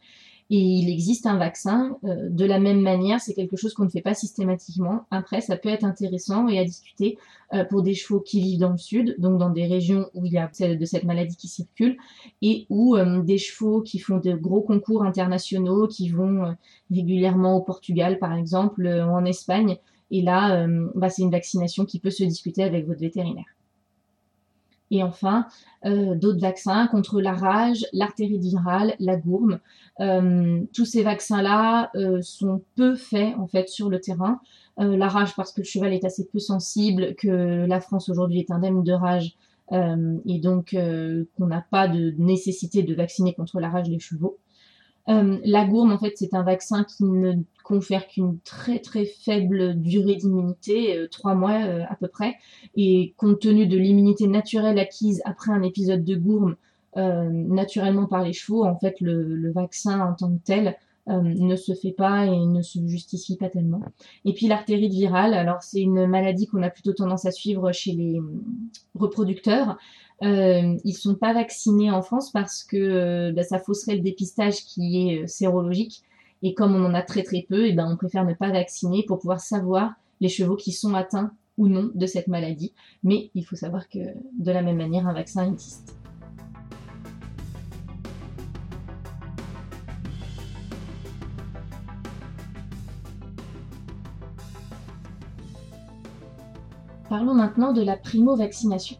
et 0.50 0.58
il 0.58 0.90
existe 0.90 1.26
un 1.26 1.36
vaccin. 1.38 1.96
Euh, 2.04 2.28
de 2.28 2.44
la 2.44 2.58
même 2.58 2.80
manière, 2.80 3.20
c'est 3.20 3.34
quelque 3.34 3.56
chose 3.56 3.72
qu'on 3.72 3.84
ne 3.84 3.88
fait 3.88 4.00
pas 4.00 4.14
systématiquement. 4.14 5.06
Après, 5.12 5.40
ça 5.40 5.56
peut 5.56 5.68
être 5.68 5.84
intéressant 5.84 6.48
et 6.48 6.58
à 6.58 6.64
discuter 6.64 7.18
euh, 7.54 7.64
pour 7.64 7.82
des 7.82 7.94
chevaux 7.94 8.20
qui 8.20 8.40
vivent 8.40 8.58
dans 8.58 8.72
le 8.72 8.78
sud, 8.78 9.14
donc 9.18 9.38
dans 9.38 9.50
des 9.50 9.66
régions 9.66 10.10
où 10.12 10.26
il 10.26 10.32
y 10.32 10.38
a 10.38 10.48
de 10.48 10.84
cette 10.84 11.04
maladie 11.04 11.36
qui 11.36 11.46
circule, 11.46 11.96
et 12.42 12.66
où 12.68 12.96
euh, 12.96 13.22
des 13.22 13.38
chevaux 13.38 13.80
qui 13.80 14.00
font 14.00 14.18
de 14.18 14.32
gros 14.34 14.60
concours 14.60 15.04
internationaux, 15.04 15.86
qui 15.86 16.08
vont 16.08 16.56
régulièrement 16.90 17.56
au 17.56 17.60
Portugal, 17.60 18.18
par 18.18 18.34
exemple, 18.34 18.84
ou 18.86 19.10
en 19.12 19.24
Espagne. 19.24 19.76
Et 20.10 20.22
là, 20.22 20.66
bah, 20.96 21.08
c'est 21.08 21.22
une 21.22 21.30
vaccination 21.30 21.84
qui 21.84 22.00
peut 22.00 22.10
se 22.10 22.24
discuter 22.24 22.64
avec 22.64 22.86
votre 22.86 23.00
vétérinaire. 23.00 23.44
Et 24.90 25.02
enfin, 25.02 25.46
euh, 25.86 26.14
d'autres 26.16 26.40
vaccins 26.40 26.88
contre 26.88 27.20
la 27.20 27.32
rage, 27.32 27.86
l'artérite 27.92 28.42
virale, 28.42 28.94
la 28.98 29.16
gourme. 29.16 29.60
Euh, 30.00 30.60
tous 30.74 30.84
ces 30.84 31.02
vaccins-là 31.02 31.90
euh, 31.94 32.20
sont 32.22 32.62
peu 32.74 32.96
faits 32.96 33.34
en 33.38 33.46
fait 33.46 33.68
sur 33.68 33.88
le 33.88 34.00
terrain. 34.00 34.40
la 34.78 35.08
rage 35.08 35.36
parce 35.36 35.52
que 35.52 35.60
le 35.60 35.66
cheval 35.66 35.92
est 35.92 36.04
assez 36.04 36.26
peu 36.26 36.38
sensible, 36.38 37.14
que 37.16 37.66
la 37.66 37.80
France 37.80 38.08
aujourd'hui 38.08 38.40
est 38.40 38.50
indemne 38.50 38.82
de 38.82 38.92
rage 38.92 39.36
et 39.72 40.38
donc 40.38 40.74
qu'on 40.74 41.46
n'a 41.46 41.64
pas 41.70 41.86
de 41.86 42.14
nécessité 42.18 42.82
de 42.82 42.94
vacciner 42.94 43.34
contre 43.34 43.60
la 43.60 43.68
rage 43.68 43.90
des 43.90 43.98
chevaux. 43.98 44.38
La 45.06 45.66
gourme, 45.66 45.92
en 45.92 45.98
fait, 45.98 46.14
c'est 46.16 46.34
un 46.34 46.42
vaccin 46.42 46.84
qui 46.84 47.04
ne 47.04 47.34
confère 47.70 48.08
qu'une 48.08 48.38
très 48.40 48.80
très 48.80 49.04
faible 49.04 49.80
durée 49.80 50.16
d'immunité, 50.16 50.96
euh, 50.96 51.08
trois 51.08 51.34
mois 51.34 51.64
euh, 51.64 51.84
à 51.88 51.94
peu 51.94 52.08
près. 52.08 52.34
Et 52.76 53.14
compte 53.16 53.40
tenu 53.40 53.66
de 53.66 53.78
l'immunité 53.78 54.26
naturelle 54.26 54.78
acquise 54.78 55.22
après 55.24 55.52
un 55.52 55.62
épisode 55.62 56.04
de 56.04 56.16
gourme, 56.16 56.56
naturellement 56.96 58.06
par 58.06 58.24
les 58.24 58.32
chevaux, 58.32 58.64
en 58.64 58.76
fait, 58.76 58.96
le, 59.00 59.52
vaccin 59.52 60.00
en 60.00 60.14
tant 60.14 60.28
que 60.28 60.42
tel 60.44 60.76
ne 61.06 61.54
se 61.54 61.72
fait 61.72 61.92
pas 61.92 62.26
et 62.26 62.46
ne 62.46 62.62
se 62.62 62.80
justifie 62.88 63.36
pas 63.36 63.48
tellement. 63.48 63.80
Et 64.24 64.34
puis 64.34 64.48
l'artérite 64.48 64.92
virale, 64.92 65.34
alors 65.34 65.62
c'est 65.62 65.80
une 65.80 66.06
maladie 66.06 66.48
qu'on 66.48 66.64
a 66.64 66.68
plutôt 66.68 66.92
tendance 66.92 67.26
à 67.26 67.30
suivre 67.30 67.70
chez 67.70 67.92
les 67.92 68.20
reproducteurs. 68.96 69.78
Euh, 70.22 70.76
ils 70.84 70.92
sont 70.92 71.14
pas 71.14 71.32
vaccinés 71.32 71.90
en 71.90 72.02
France 72.02 72.30
parce 72.30 72.62
que 72.62 72.76
euh, 72.76 73.32
bah, 73.32 73.42
ça 73.42 73.58
fausserait 73.58 73.96
le 73.96 74.02
dépistage 74.02 74.64
qui 74.66 75.08
est 75.08 75.22
euh, 75.22 75.26
sérologique. 75.26 76.02
Et 76.42 76.54
comme 76.54 76.74
on 76.74 76.84
en 76.84 76.94
a 76.94 77.02
très 77.02 77.22
très 77.22 77.44
peu, 77.48 77.66
et 77.66 77.72
ben 77.72 77.86
on 77.90 77.96
préfère 77.96 78.24
ne 78.24 78.34
pas 78.34 78.50
vacciner 78.50 79.04
pour 79.06 79.18
pouvoir 79.18 79.40
savoir 79.40 79.94
les 80.20 80.28
chevaux 80.28 80.56
qui 80.56 80.72
sont 80.72 80.94
atteints 80.94 81.32
ou 81.58 81.68
non 81.68 81.90
de 81.94 82.06
cette 82.06 82.28
maladie. 82.28 82.72
Mais 83.02 83.30
il 83.34 83.44
faut 83.44 83.56
savoir 83.56 83.88
que 83.88 83.98
de 83.98 84.50
la 84.50 84.62
même 84.62 84.78
manière, 84.78 85.06
un 85.06 85.12
vaccin 85.12 85.52
existe. 85.52 85.94
Parlons 97.10 97.34
maintenant 97.34 97.72
de 97.72 97.82
la 97.82 97.96
primo-vaccination. 97.96 98.96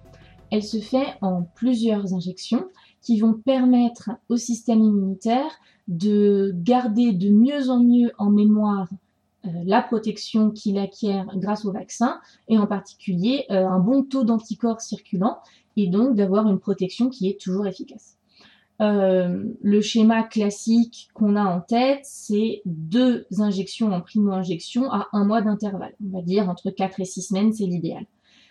Elle 0.51 0.65
se 0.65 0.79
fait 0.79 1.07
en 1.23 1.45
plusieurs 1.55 2.13
injections 2.13 2.67
qui 3.03 3.19
vont 3.19 3.35
permettre 3.35 4.11
au 4.29 4.37
système 4.37 4.83
immunitaire 4.83 5.51
de 5.89 6.53
garder 6.55 7.13
de 7.13 7.31
mieux 7.31 7.71
en 7.71 7.83
mieux 7.83 8.13
en 8.19 8.31
mémoire 8.31 8.89
euh, 9.47 9.49
la 9.65 9.81
protection 9.81 10.51
qu'il 10.51 10.79
acquiert 10.79 11.27
grâce 11.37 11.65
au 11.65 11.73
vaccin 11.73 12.21
et 12.49 12.59
en 12.59 12.67
particulier 12.67 13.47
euh, 13.51 13.67
un 13.67 13.79
bon 13.79 14.03
taux 14.03 14.23
d'anticorps 14.23 14.83
circulant 14.83 15.39
et 15.77 15.87
donc 15.87 16.15
d'avoir 16.15 16.47
une 16.47 16.59
protection 16.59 17.09
qui 17.09 17.29
est 17.29 17.41
toujours 17.41 17.67
efficace. 17.67 18.17
Euh, 18.83 19.45
le 19.63 19.81
schéma 19.81 20.23
classique 20.23 21.09
qu'on 21.15 21.37
a 21.37 21.45
en 21.45 21.61
tête, 21.61 22.01
c'est 22.03 22.63
deux 22.65 23.27
injections 23.39 23.93
en 23.93 24.01
primo-injection 24.01 24.91
à 24.91 25.09
un 25.13 25.25
mois 25.25 25.43
d'intervalle. 25.43 25.95
On 26.05 26.17
va 26.17 26.23
dire 26.23 26.49
entre 26.49 26.71
4 26.71 27.01
et 27.01 27.05
6 27.05 27.23
semaines, 27.23 27.53
c'est 27.53 27.67
l'idéal 27.67 28.05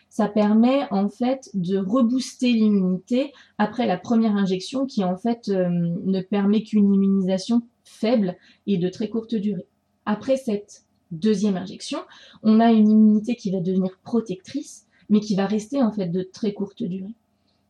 ça 0.09 0.27
permet 0.27 0.87
en 0.91 1.07
fait 1.07 1.49
de 1.53 1.77
rebooster 1.77 2.51
l'immunité 2.51 3.31
après 3.57 3.85
la 3.85 3.97
première 3.97 4.35
injection 4.35 4.85
qui 4.85 5.03
en 5.03 5.15
fait 5.15 5.49
euh, 5.49 5.69
ne 5.69 6.21
permet 6.21 6.63
qu'une 6.63 6.93
immunisation 6.93 7.61
faible 7.83 8.35
et 8.67 8.77
de 8.77 8.89
très 8.89 9.09
courte 9.09 9.35
durée. 9.35 9.67
Après 10.05 10.37
cette 10.37 10.83
deuxième 11.11 11.57
injection, 11.57 11.99
on 12.43 12.59
a 12.59 12.71
une 12.71 12.89
immunité 12.89 13.35
qui 13.35 13.51
va 13.51 13.59
devenir 13.59 13.97
protectrice 14.03 14.87
mais 15.09 15.19
qui 15.19 15.35
va 15.35 15.45
rester 15.45 15.81
en 15.81 15.91
fait 15.91 16.07
de 16.07 16.21
très 16.21 16.53
courte 16.53 16.83
durée. 16.83 17.15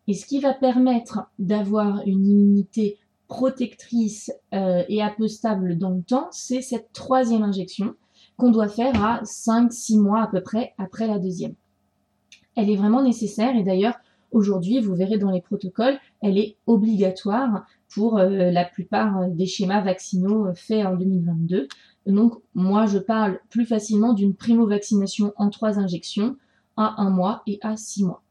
Et 0.08 0.13
ce 0.13 0.25
qui 0.25 0.39
va 0.39 0.53
permettre 0.53 1.29
d'avoir 1.38 2.01
une 2.05 2.25
immunité 2.25 2.98
protectrice 3.27 4.31
euh, 4.53 4.84
et 4.89 5.01
un 5.01 5.13
peu 5.15 5.27
stable 5.27 5.77
dans 5.77 5.91
le 5.91 6.01
temps, 6.01 6.27
c'est 6.31 6.62
cette 6.62 6.91
troisième 6.93 7.43
injection 7.43 7.96
qu'on 8.36 8.51
doit 8.51 8.67
faire 8.67 9.03
à 9.03 9.22
5-6 9.24 10.00
mois 10.00 10.24
à 10.24 10.27
peu 10.27 10.41
près 10.41 10.74
après 10.77 11.08
la 11.08 11.19
deuxième 11.19 11.53
elle 12.60 12.70
est 12.70 12.75
vraiment 12.75 13.01
nécessaire 13.01 13.56
et 13.56 13.63
d'ailleurs 13.63 13.96
aujourd'hui, 14.32 14.80
vous 14.80 14.96
verrez 14.96 15.18
dans 15.18 15.32
les 15.32 15.42
protocoles, 15.42 15.98
elle 16.22 16.38
est 16.38 16.58
obligatoire 16.68 17.66
pour 17.94 18.18
euh, 18.18 18.51
la 18.51 18.66
plupart 18.66 19.28
des 19.30 19.46
schémas 19.46 19.82
vaccinaux 19.82 20.48
euh, 20.48 20.54
faits 20.54 20.86
en 20.86 20.96
2022. 20.96 21.68
Donc 22.06 22.36
moi, 22.54 22.86
je 22.86 23.00
parle 23.00 23.39
plus 23.50 23.66
facilement 23.66 24.13
d'une 24.13 24.36
primo-vaccination 24.36 25.34
en 25.38 25.50
trois 25.50 25.80
injections 25.80 26.38
à 26.78 27.01
un 27.01 27.10
mois 27.10 27.42
et 27.48 27.60
à 27.62 27.78
six 27.78 28.04
mois. 28.04 28.24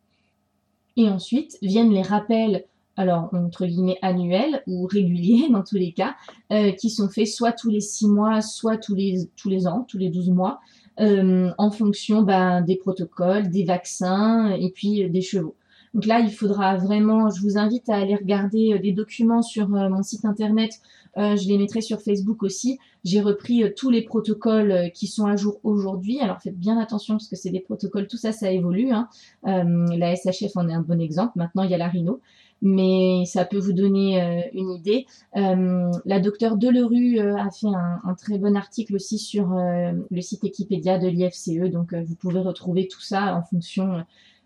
Et 0.96 1.08
ensuite 1.08 1.58
viennent 1.62 1.90
les 1.90 2.02
rappels, 2.02 2.64
alors 2.96 3.30
entre 3.32 3.66
guillemets 3.66 3.98
annuels 4.02 4.62
ou 4.66 4.86
réguliers 4.86 5.48
dans 5.50 5.62
tous 5.62 5.76
les 5.76 5.92
cas, 5.92 6.16
euh, 6.52 6.72
qui 6.72 6.90
sont 6.90 7.08
faits 7.08 7.26
soit 7.26 7.52
tous 7.52 7.70
les 7.70 7.80
six 7.80 8.08
mois, 8.08 8.40
soit 8.40 8.76
tous 8.76 8.94
les, 8.94 9.28
tous 9.36 9.48
les 9.48 9.66
ans, 9.66 9.84
tous 9.88 9.98
les 9.98 10.10
12 10.10 10.30
mois, 10.30 10.60
euh, 11.00 11.50
en 11.58 11.70
fonction 11.70 12.22
ben, 12.22 12.60
des 12.60 12.76
protocoles, 12.76 13.50
des 13.50 13.64
vaccins 13.64 14.50
et 14.50 14.70
puis 14.70 15.04
euh, 15.04 15.08
des 15.08 15.20
chevaux. 15.20 15.54
Donc 15.94 16.06
là, 16.06 16.18
il 16.18 16.30
faudra 16.30 16.76
vraiment, 16.76 17.30
je 17.30 17.40
vous 17.40 17.56
invite 17.56 17.88
à 17.88 17.96
aller 17.96 18.16
regarder 18.16 18.74
euh, 18.74 18.78
des 18.78 18.92
documents 18.92 19.42
sur 19.42 19.68
mon 19.68 20.02
site 20.02 20.24
internet. 20.24 20.80
je 21.16 21.48
les 21.48 21.56
mettrai 21.56 21.80
sur 21.80 22.00
Facebook 22.00 22.42
aussi. 22.42 22.78
J'ai 23.04 23.20
repris 23.20 23.62
tous 23.76 23.90
les 23.90 24.02
protocoles 24.02 24.90
qui 24.92 25.06
sont 25.06 25.26
à 25.26 25.36
jour 25.36 25.60
aujourd'hui. 25.62 26.20
Alors 26.20 26.40
faites 26.42 26.58
bien 26.58 26.78
attention 26.78 27.14
parce 27.14 27.28
que 27.28 27.36
c'est 27.36 27.50
des 27.50 27.60
protocoles, 27.60 28.06
tout 28.06 28.16
ça, 28.16 28.32
ça 28.32 28.50
évolue. 28.52 28.90
Hein. 28.90 29.08
la 29.44 30.14
SHF 30.14 30.56
en 30.56 30.68
est 30.68 30.74
un 30.74 30.82
bon 30.82 31.00
exemple. 31.00 31.32
Maintenant, 31.36 31.62
il 31.62 31.70
y 31.70 31.74
a 31.74 31.78
la 31.78 31.88
Rhino 31.88 32.20
mais 32.60 33.24
ça 33.26 33.44
peut 33.44 33.58
vous 33.58 33.72
donner 33.72 34.20
euh, 34.20 34.40
une 34.52 34.70
idée. 34.70 35.06
Euh, 35.36 35.90
la 36.04 36.20
docteure 36.20 36.56
Delerue 36.56 37.20
euh, 37.20 37.36
a 37.36 37.50
fait 37.50 37.68
un, 37.68 38.14
très 38.14 38.38
bon 38.38 38.56
article 38.56 38.96
aussi 38.96 39.18
sur 39.18 39.50
le 39.50 40.20
site 40.20 40.42
Wikipédia 40.42 40.98
de 40.98 41.08
l'IFCE, 41.08 41.70
donc 41.70 41.94
vous 41.94 42.14
pouvez 42.16 42.40
retrouver 42.40 42.88
tout 42.88 43.00
ça 43.00 43.36
en 43.36 43.42
fonction 43.42 44.04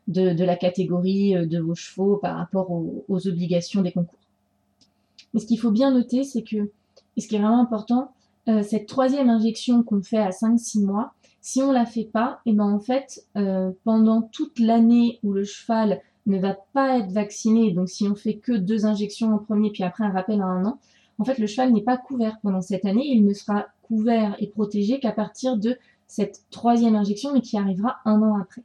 de, 0.08 0.44
la 0.44 0.56
catégorie 0.56 1.46
de 1.46 1.58
vos 1.58 1.74
chevaux 1.74 2.16
par 2.16 2.36
rapport 2.36 2.70
aux, 2.70 3.28
obligations 3.28 3.82
des 3.82 3.92
concours. 3.92 4.18
Mais 5.32 5.40
ce 5.40 5.46
qu'il 5.46 5.58
faut 5.58 5.70
bien 5.70 5.90
noter, 5.92 6.24
c'est 6.24 6.42
que, 6.42 6.70
et 7.16 7.20
ce 7.20 7.28
qui 7.28 7.36
est 7.36 7.38
vraiment 7.38 7.60
important, 7.60 8.12
cette 8.62 8.86
troisième 8.86 9.30
injection 9.30 9.82
qu'on 9.82 10.02
fait 10.02 10.18
à 10.18 10.30
5-6 10.30 10.84
mois, 10.84 11.14
si 11.40 11.62
on 11.62 11.72
la 11.72 11.86
fait 11.86 12.04
pas, 12.04 12.40
et 12.44 12.50
eh 12.50 12.52
ben 12.52 12.66
en 12.66 12.80
fait, 12.80 13.26
pendant 13.84 14.22
toute 14.22 14.58
l'année 14.58 15.18
où 15.22 15.32
le 15.32 15.44
cheval 15.44 16.02
ne 16.26 16.38
va 16.38 16.56
pas 16.72 16.98
être 16.98 17.10
vacciné, 17.10 17.72
donc 17.72 17.88
si 17.88 18.08
on 18.08 18.14
fait 18.14 18.36
que 18.36 18.52
deux 18.52 18.86
injections 18.86 19.34
en 19.34 19.38
premier, 19.38 19.70
puis 19.70 19.82
après 19.82 20.04
un 20.04 20.10
rappel 20.10 20.40
à 20.40 20.46
un 20.46 20.64
an, 20.64 20.78
en 21.18 21.24
fait, 21.24 21.38
le 21.38 21.46
cheval 21.46 21.72
n'est 21.72 21.82
pas 21.82 21.96
couvert 21.96 22.38
pendant 22.42 22.62
cette 22.62 22.84
année, 22.84 23.06
il 23.06 23.24
ne 23.24 23.32
sera 23.32 23.66
couvert 23.82 24.34
et 24.38 24.46
protégé 24.46 24.98
qu'à 24.98 25.12
partir 25.12 25.56
de 25.56 25.76
cette 26.06 26.42
troisième 26.50 26.96
injection, 26.96 27.32
mais 27.32 27.40
qui 27.40 27.56
arrivera 27.56 27.98
un 28.04 28.22
an 28.22 28.36
après. 28.40 28.62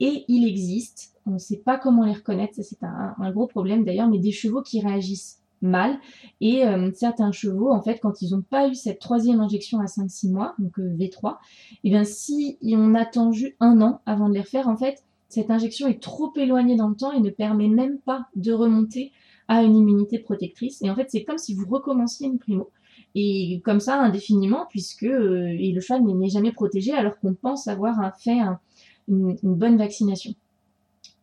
Et 0.00 0.24
il 0.28 0.46
existe, 0.46 1.14
on 1.26 1.32
ne 1.32 1.38
sait 1.38 1.56
pas 1.56 1.78
comment 1.78 2.04
les 2.04 2.12
reconnaître, 2.12 2.54
c'est 2.60 2.82
un, 2.82 3.14
un, 3.18 3.30
gros 3.30 3.46
problème 3.46 3.84
d'ailleurs, 3.84 4.08
mais 4.08 4.18
des 4.18 4.32
chevaux 4.32 4.62
qui 4.62 4.80
réagissent 4.80 5.40
mal. 5.62 5.98
Et 6.40 6.66
euh, 6.66 6.90
certains 6.94 7.32
chevaux, 7.32 7.72
en 7.72 7.82
fait, 7.82 7.98
quand 7.98 8.22
ils 8.22 8.32
n'ont 8.32 8.42
pas 8.42 8.68
eu 8.68 8.74
cette 8.74 8.98
troisième 8.98 9.40
injection 9.40 9.80
à 9.80 9.86
5-6 9.86 10.30
mois, 10.30 10.54
donc 10.58 10.78
euh, 10.78 10.94
V3, 10.96 11.32
et 11.32 11.76
eh 11.84 11.90
bien 11.90 12.04
si 12.04 12.58
on 12.62 12.94
attend 12.94 13.32
juste 13.32 13.56
un 13.60 13.80
an 13.80 14.00
avant 14.06 14.28
de 14.28 14.34
les 14.34 14.40
refaire, 14.40 14.68
en 14.68 14.76
fait, 14.76 15.02
cette 15.28 15.50
injection 15.50 15.88
est 15.88 16.02
trop 16.02 16.32
éloignée 16.36 16.76
dans 16.76 16.88
le 16.88 16.96
temps 16.96 17.12
et 17.12 17.20
ne 17.20 17.30
permet 17.30 17.68
même 17.68 17.98
pas 17.98 18.26
de 18.36 18.52
remonter 18.52 19.12
à 19.48 19.62
une 19.62 19.76
immunité 19.76 20.18
protectrice. 20.18 20.80
Et 20.82 20.90
en 20.90 20.94
fait, 20.94 21.10
c'est 21.10 21.24
comme 21.24 21.38
si 21.38 21.54
vous 21.54 21.66
recommenciez 21.68 22.26
une 22.26 22.38
primo. 22.38 22.70
Et 23.14 23.60
comme 23.64 23.80
ça, 23.80 24.00
indéfiniment, 24.00 24.66
puisque 24.70 25.04
euh, 25.04 25.56
le 25.58 25.80
cheval 25.80 26.02
n'est 26.02 26.28
jamais 26.28 26.52
protégé 26.52 26.92
alors 26.92 27.18
qu'on 27.20 27.34
pense 27.34 27.68
avoir 27.68 27.96
fait 28.18 28.38
une, 29.08 29.36
bonne 29.42 29.76
vaccination. 29.76 30.34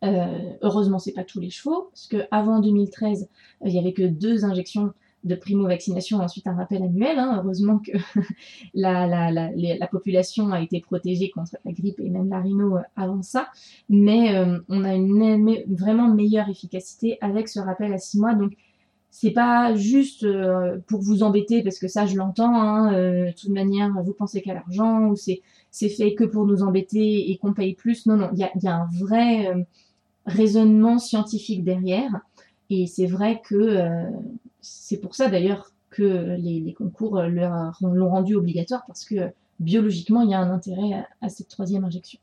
Euh, 0.03 0.53
heureusement, 0.61 0.99
c'est 0.99 1.11
pas 1.11 1.23
tous 1.23 1.39
les 1.39 1.49
chevaux, 1.49 1.89
parce 1.91 2.07
que 2.07 2.23
avant 2.31 2.59
2013, 2.59 3.23
euh, 3.23 3.67
il 3.67 3.73
y 3.73 3.79
avait 3.79 3.93
que 3.93 4.03
deux 4.03 4.45
injections 4.45 4.93
de 5.23 5.35
primo-vaccination, 5.35 6.19
ensuite 6.19 6.47
un 6.47 6.55
rappel 6.55 6.81
annuel. 6.83 7.19
Hein. 7.19 7.41
Heureusement 7.43 7.79
que 7.79 7.91
la, 8.73 9.07
la, 9.07 9.31
la, 9.31 9.51
la, 9.55 9.87
population 9.87 10.51
a 10.51 10.61
été 10.61 10.79
protégée 10.81 11.29
contre 11.29 11.57
la 11.65 11.71
grippe 11.71 11.99
et 11.99 12.09
même 12.09 12.29
la 12.29 12.39
rhino 12.39 12.77
euh, 12.77 12.81
avant 12.95 13.21
ça, 13.21 13.49
mais 13.89 14.35
euh, 14.35 14.59
on 14.69 14.83
a 14.83 14.95
une, 14.95 15.63
vraiment 15.69 16.13
meilleure 16.13 16.49
efficacité 16.49 17.17
avec 17.21 17.47
ce 17.47 17.59
rappel 17.59 17.93
à 17.93 17.97
six 17.97 18.19
mois. 18.19 18.33
Donc 18.33 18.53
c'est 19.09 19.31
pas 19.31 19.75
juste 19.75 20.25
pour 20.87 21.01
vous 21.01 21.21
embêter 21.21 21.63
parce 21.63 21.79
que 21.79 21.89
ça 21.89 22.05
je 22.05 22.15
l'entends. 22.15 22.55
Hein, 22.55 22.93
de 22.93 23.31
toute 23.35 23.49
manière, 23.49 23.91
vous 24.01 24.13
pensez 24.13 24.41
qu'à 24.41 24.53
l'argent 24.53 25.07
ou 25.07 25.17
c'est 25.17 25.41
c'est 25.69 25.89
fait 25.89 26.15
que 26.15 26.23
pour 26.23 26.45
nous 26.45 26.63
embêter 26.63 27.29
et 27.29 27.37
qu'on 27.37 27.53
paye 27.53 27.75
plus. 27.75 28.05
Non 28.05 28.15
non, 28.15 28.29
il 28.31 28.39
y 28.39 28.43
a, 28.43 28.51
y 28.61 28.67
a 28.67 28.75
un 28.75 28.87
vrai 28.99 29.65
raisonnement 30.25 30.97
scientifique 30.97 31.63
derrière. 31.63 32.21
Et 32.73 32.87
c'est 32.87 33.05
vrai 33.05 33.41
que 33.43 33.53
euh, 33.53 34.09
c'est 34.61 34.97
pour 34.97 35.13
ça 35.13 35.27
d'ailleurs 35.27 35.73
que 35.89 36.37
les, 36.39 36.73
concours 36.73 37.21
l'ont 37.21 38.09
rendu 38.09 38.33
obligatoire 38.33 38.85
parce 38.87 39.03
que 39.03 39.29
biologiquement, 39.59 40.21
il 40.21 40.29
y 40.29 40.33
a 40.33 40.39
un 40.39 40.49
intérêt 40.49 41.05
à, 41.19 41.27
cette 41.27 41.49
troisième 41.49 41.83
injection. 41.83 42.17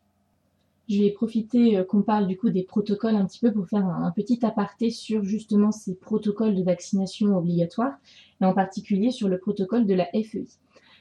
Je 0.89 1.03
vais 1.03 1.11
profiter 1.11 1.77
euh, 1.77 1.85
qu'on 1.85 2.01
parle 2.01 2.27
du 2.27 2.39
coup 2.39 2.49
des 2.49 2.63
protocoles 2.63 3.15
un 3.15 3.27
petit 3.27 3.41
peu 3.41 3.53
pour 3.53 3.69
faire 3.69 3.85
un, 3.85 4.11
petit 4.11 4.43
aparté 4.43 4.89
sur 4.89 5.23
justement 5.23 5.71
ces 5.71 5.95
protocoles 5.95 6.55
de 6.55 6.63
vaccination 6.63 7.37
obligatoires 7.37 7.99
et 8.41 8.47
en 8.47 8.55
particulier 8.55 9.11
sur 9.11 9.29
le 9.29 9.37
protocole 9.37 9.85
de 9.85 9.93
la 9.93 10.07
FEI. 10.07 10.47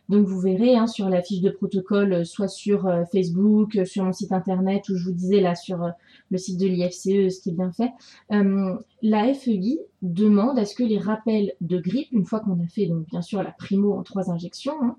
Donc 0.09 0.25
vous 0.25 0.39
verrez 0.39 0.75
hein, 0.75 0.87
sur 0.87 1.09
la 1.09 1.21
fiche 1.21 1.41
de 1.41 1.49
protocole, 1.49 2.13
euh, 2.13 2.23
soit 2.23 2.47
sur 2.47 2.87
euh, 2.87 3.03
Facebook, 3.11 3.75
euh, 3.75 3.85
sur 3.85 4.05
mon 4.05 4.13
site 4.13 4.31
internet, 4.31 4.87
ou 4.89 4.95
je 4.95 5.03
vous 5.03 5.11
disais 5.11 5.41
là 5.41 5.53
sur 5.53 5.91
le 6.29 6.37
site 6.37 6.59
de 6.59 6.67
l'IFCE, 6.67 7.35
ce 7.35 7.41
qui 7.41 7.49
est 7.49 7.53
bien 7.53 7.71
fait. 7.71 7.91
la 8.29 9.33
FEI 9.33 9.79
demande 10.01 10.57
à 10.59 10.65
ce 10.65 10.75
que 10.75 10.83
les 10.83 10.97
rappels 10.97 11.53
de 11.61 11.77
grippe, 11.77 12.07
une 12.11 12.25
fois 12.25 12.39
qu'on 12.39 12.63
a 12.63 12.67
fait 12.67 12.85
donc 12.85 13.07
bien 13.07 13.21
sûr 13.21 13.43
la 13.43 13.51
primo 13.51 13.93
en 13.93 14.03
trois 14.03 14.31
injections, 14.31 14.81
hein, 14.81 14.95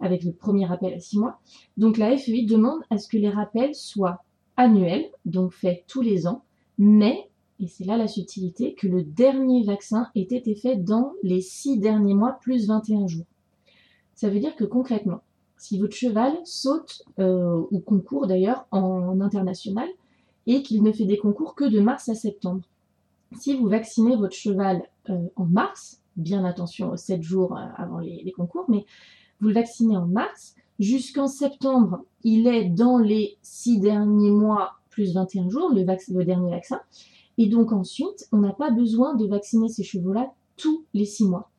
avec 0.00 0.22
le 0.24 0.32
premier 0.32 0.66
rappel 0.66 0.94
à 0.94 1.00
six 1.00 1.18
mois, 1.18 1.40
donc 1.76 1.98
la 1.98 2.16
FEI 2.16 2.44
demande 2.44 2.80
à 2.90 2.98
ce 2.98 3.08
que 3.08 3.16
les 3.16 3.30
rappels 3.30 3.74
soient 3.74 4.24
annuels, 4.56 5.06
donc 5.24 5.52
faits 5.52 5.84
tous 5.88 6.02
les 6.02 6.26
ans, 6.26 6.42
mais 6.78 7.28
et 7.60 7.68
c'est 7.68 7.84
là 7.84 7.96
la 7.96 8.08
subtilité, 8.08 8.74
que 8.74 8.88
le 8.88 9.04
dernier 9.04 9.62
vaccin 9.62 10.08
ait 10.16 10.22
été 10.22 10.54
fait 10.56 10.76
dans 10.76 11.12
les 11.22 11.40
six 11.40 11.78
derniers 11.78 12.14
mois 12.14 12.38
plus 12.40 12.66
21 12.66 13.06
jours. 13.06 13.26
Ça 14.14 14.28
veut 14.28 14.40
dire 14.40 14.56
que 14.56 14.64
concrètement, 14.64 15.22
si 15.56 15.78
votre 15.78 15.94
cheval 15.94 16.36
saute 16.44 17.02
euh, 17.20 17.62
ou 17.70 17.78
concourt 17.78 18.26
d'ailleurs 18.26 18.66
en 18.72 19.20
international 19.20 19.88
et 20.46 20.62
qu'il 20.62 20.82
ne 20.82 20.90
fait 20.90 21.04
des 21.04 21.18
concours 21.18 21.54
que 21.54 21.64
de 21.64 21.78
mars 21.78 22.08
à 22.08 22.14
septembre, 22.16 22.62
si 23.38 23.56
vous 23.56 23.68
vaccinez 23.68 24.16
votre 24.16 24.34
cheval 24.34 24.82
euh, 25.08 25.28
en 25.36 25.44
mars, 25.44 26.00
bien 26.16 26.44
attention 26.44 26.96
7 26.96 27.22
jours 27.22 27.56
euh, 27.56 27.64
avant 27.76 27.98
les, 27.98 28.32
concours, 28.32 28.64
mais 28.68 28.84
vous 29.40 29.48
le 29.48 29.54
vaccinez 29.54 29.96
en 29.96 30.06
mars, 30.06 30.56
jusqu'en 30.80 31.28
septembre, 31.28 32.04
il 32.24 32.48
est 32.48 32.64
dans 32.64 32.98
les 32.98 33.38
6 33.42 33.78
derniers 33.78 34.32
mois 34.32 34.72
plus 34.90 35.14
21 35.14 35.48
jours, 35.48 35.70
le, 35.70 35.84
le 35.84 36.24
dernier 36.24 36.50
vaccin, 36.50 36.80
et 37.38 37.46
donc 37.46 37.72
ensuite, 37.72 38.28
on 38.32 38.38
n'a 38.38 38.52
pas 38.52 38.70
besoin 38.70 39.14
de 39.14 39.26
vacciner 39.26 39.68
ces 39.68 39.84
chevaux-là 39.84 40.32
tous 40.56 40.84
les 40.92 41.06
6 41.06 41.26
mois 41.26 41.51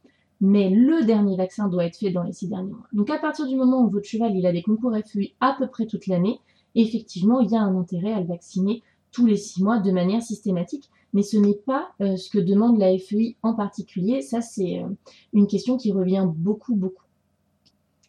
mais 0.46 0.70
le 0.70 1.06
dernier 1.06 1.38
vaccin 1.38 1.70
doit 1.70 1.86
être 1.86 1.96
fait 1.96 2.12
dans 2.12 2.24
les 2.24 2.34
six 2.34 2.50
derniers 2.50 2.74
mois. 2.74 2.86
Donc 2.92 3.10
à 3.10 3.18
partir 3.18 3.48
du 3.48 3.56
moment 3.56 3.82
où 3.82 3.90
votre 3.90 4.06
cheval 4.06 4.36
il 4.36 4.46
a 4.46 4.52
des 4.52 4.62
concours 4.62 4.94
FEI 4.94 5.34
à 5.40 5.56
peu 5.58 5.68
près 5.68 5.86
toute 5.86 6.06
l'année, 6.08 6.38
effectivement 6.76 7.40
il 7.40 7.50
y 7.50 7.56
a 7.56 7.62
un 7.62 7.78
intérêt 7.78 8.12
à 8.12 8.20
le 8.20 8.28
vacciner 8.28 8.84
tous 9.14 9.26
les 9.26 9.38
six 9.38 9.64
mois 9.64 9.80
de 9.80 9.90
manière 9.90 10.22
systématique, 10.22 10.90
mais 11.14 11.22
ce 11.24 11.38
n'est 11.38 11.56
pas 11.56 11.92
euh, 12.02 12.18
ce 12.18 12.30
que 12.30 12.40
demande 12.40 12.78
la 12.78 12.98
FEI 12.98 13.38
en 13.42 13.54
particulier. 13.54 14.22
Ça 14.22 14.42
c'est 14.42 14.84
euh, 14.84 14.90
une 15.32 15.48
question 15.48 15.78
qui 15.78 15.94
revient 15.94 16.28
beaucoup 16.36 16.76
beaucoup. 16.76 17.06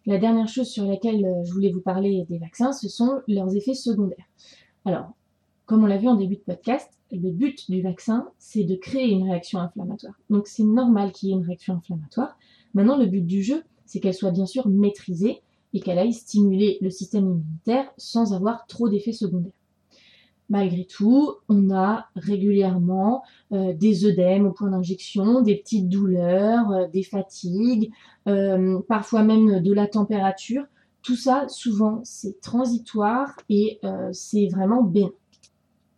La 0.05 0.19
dernière 0.19 0.49
chose 0.49 0.67
sur 0.69 0.87
laquelle 0.87 1.25
euh, 1.25 1.45
je 1.45 1.53
voulais 1.53 1.71
vous 1.71 1.83
parler 1.83 2.27
des 2.29 2.39
vaccins, 2.39 2.73
ce 2.73 2.89
sont 2.89 3.21
leurs 3.29 3.55
effets 3.55 3.75
secondaires. 3.75 4.27
Alors, 4.85 5.13
comme 5.67 5.85
on 5.85 5.87
l'a 5.87 5.99
vu 5.99 6.09
en 6.09 6.17
début 6.17 6.37
de 6.37 6.41
podcast, 6.41 6.91
le 7.11 7.31
but 7.31 7.71
du 7.71 7.81
vaccin, 7.83 8.29
c'est 8.39 8.65
de 8.65 8.75
créer 8.75 9.11
une 9.11 9.29
réaction 9.29 9.59
inflammatoire. 9.59 10.15
Donc 10.31 10.47
c'est 10.47 10.65
normal 10.65 11.13
qu'il 11.13 11.29
y 11.29 11.33
ait 11.33 11.37
une 11.37 11.45
réaction 11.45 11.75
inflammatoire. 11.75 12.37
Maintenant, 12.75 12.99
le 12.99 13.07
but 13.07 13.25
du 13.25 13.43
jeu, 13.43 13.63
c'est 13.87 14.01
qu'elle 14.01 14.15
soit 14.15 14.31
bien 14.31 14.47
sûr 14.47 14.69
maîtrisée 14.69 15.43
et 15.73 15.81
qu'elle 15.81 15.99
aille 15.99 16.13
stimuler 16.13 16.79
le 16.81 16.91
système 16.91 17.25
immunitaire 17.25 17.91
sans 17.97 18.35
avoir 18.35 18.67
trop 18.67 18.89
d'effets 18.89 19.13
secondaires. 19.13 19.53
Malgré 20.51 20.85
tout, 20.85 21.37
on 21.49 21.71
a 21.71 22.07
régulièrement 22.17 23.23
euh, 23.53 23.73
des 23.73 24.05
œdèmes 24.05 24.47
au 24.47 24.53
point 24.53 24.71
d'injection, 24.71 25.41
des 25.41 25.57
petites 25.57 25.89
douleurs, 25.89 26.71
euh, 26.71 26.87
des 26.89 27.03
fatigues, 27.03 27.91
euh, 28.29 28.79
parfois 28.87 29.23
même 29.23 29.61
de 29.61 29.73
la 29.73 29.87
température. 29.87 30.65
Tout 31.03 31.17
ça, 31.17 31.47
souvent, 31.49 32.01
c'est 32.05 32.41
transitoire 32.41 33.37
et 33.51 33.79
c'est 34.13 34.49
vraiment 34.49 34.83
bénin 34.83 35.11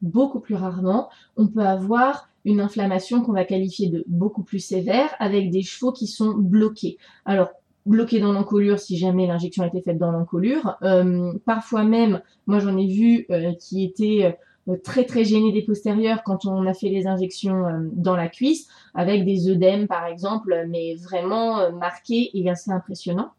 beaucoup 0.02 0.40
plus 0.40 0.54
rarement, 0.54 1.08
on 1.36 1.48
peut 1.48 1.64
avoir 1.64 2.28
une 2.44 2.60
inflammation 2.60 3.22
qu'on 3.22 3.32
va 3.32 3.44
qualifier 3.44 3.88
de 3.88 4.04
beaucoup 4.06 4.42
plus 4.42 4.60
sévère 4.60 5.14
avec 5.18 5.50
des 5.50 5.62
chevaux 5.62 5.92
qui 5.92 6.06
sont 6.06 6.34
bloqués. 6.34 6.96
Alors, 7.24 7.50
bloqués 7.86 8.20
dans 8.20 8.32
l'encolure 8.32 8.78
si 8.78 8.98
jamais 8.98 9.26
l'injection 9.26 9.62
a 9.62 9.68
été 9.68 9.80
faite 9.80 9.98
dans 9.98 10.10
l'encolure. 10.10 10.76
Euh, 10.82 11.32
parfois 11.44 11.84
même, 11.84 12.20
moi 12.46 12.58
j'en 12.58 12.76
ai 12.76 12.86
vu 12.86 13.26
euh, 13.30 13.52
qui 13.54 13.84
étaient 13.84 14.36
euh, 14.68 14.76
très 14.82 15.04
très 15.04 15.24
gênés 15.24 15.52
des 15.52 15.62
postérieurs 15.62 16.22
quand 16.24 16.44
on 16.44 16.66
a 16.66 16.74
fait 16.74 16.88
les 16.88 17.06
injections 17.06 17.64
dans 17.92 18.16
la 18.16 18.28
cuisse, 18.28 18.68
avec 18.94 19.24
des 19.24 19.48
œdèmes 19.48 19.86
par 19.86 20.06
exemple, 20.06 20.66
mais 20.68 20.96
vraiment 20.96 21.70
marqués 21.72 22.30
et 22.34 22.50
assez 22.50 22.72
impressionnants. 22.72 23.30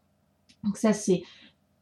Donc 0.64 0.78
ça 0.78 0.94
c'est 0.94 1.22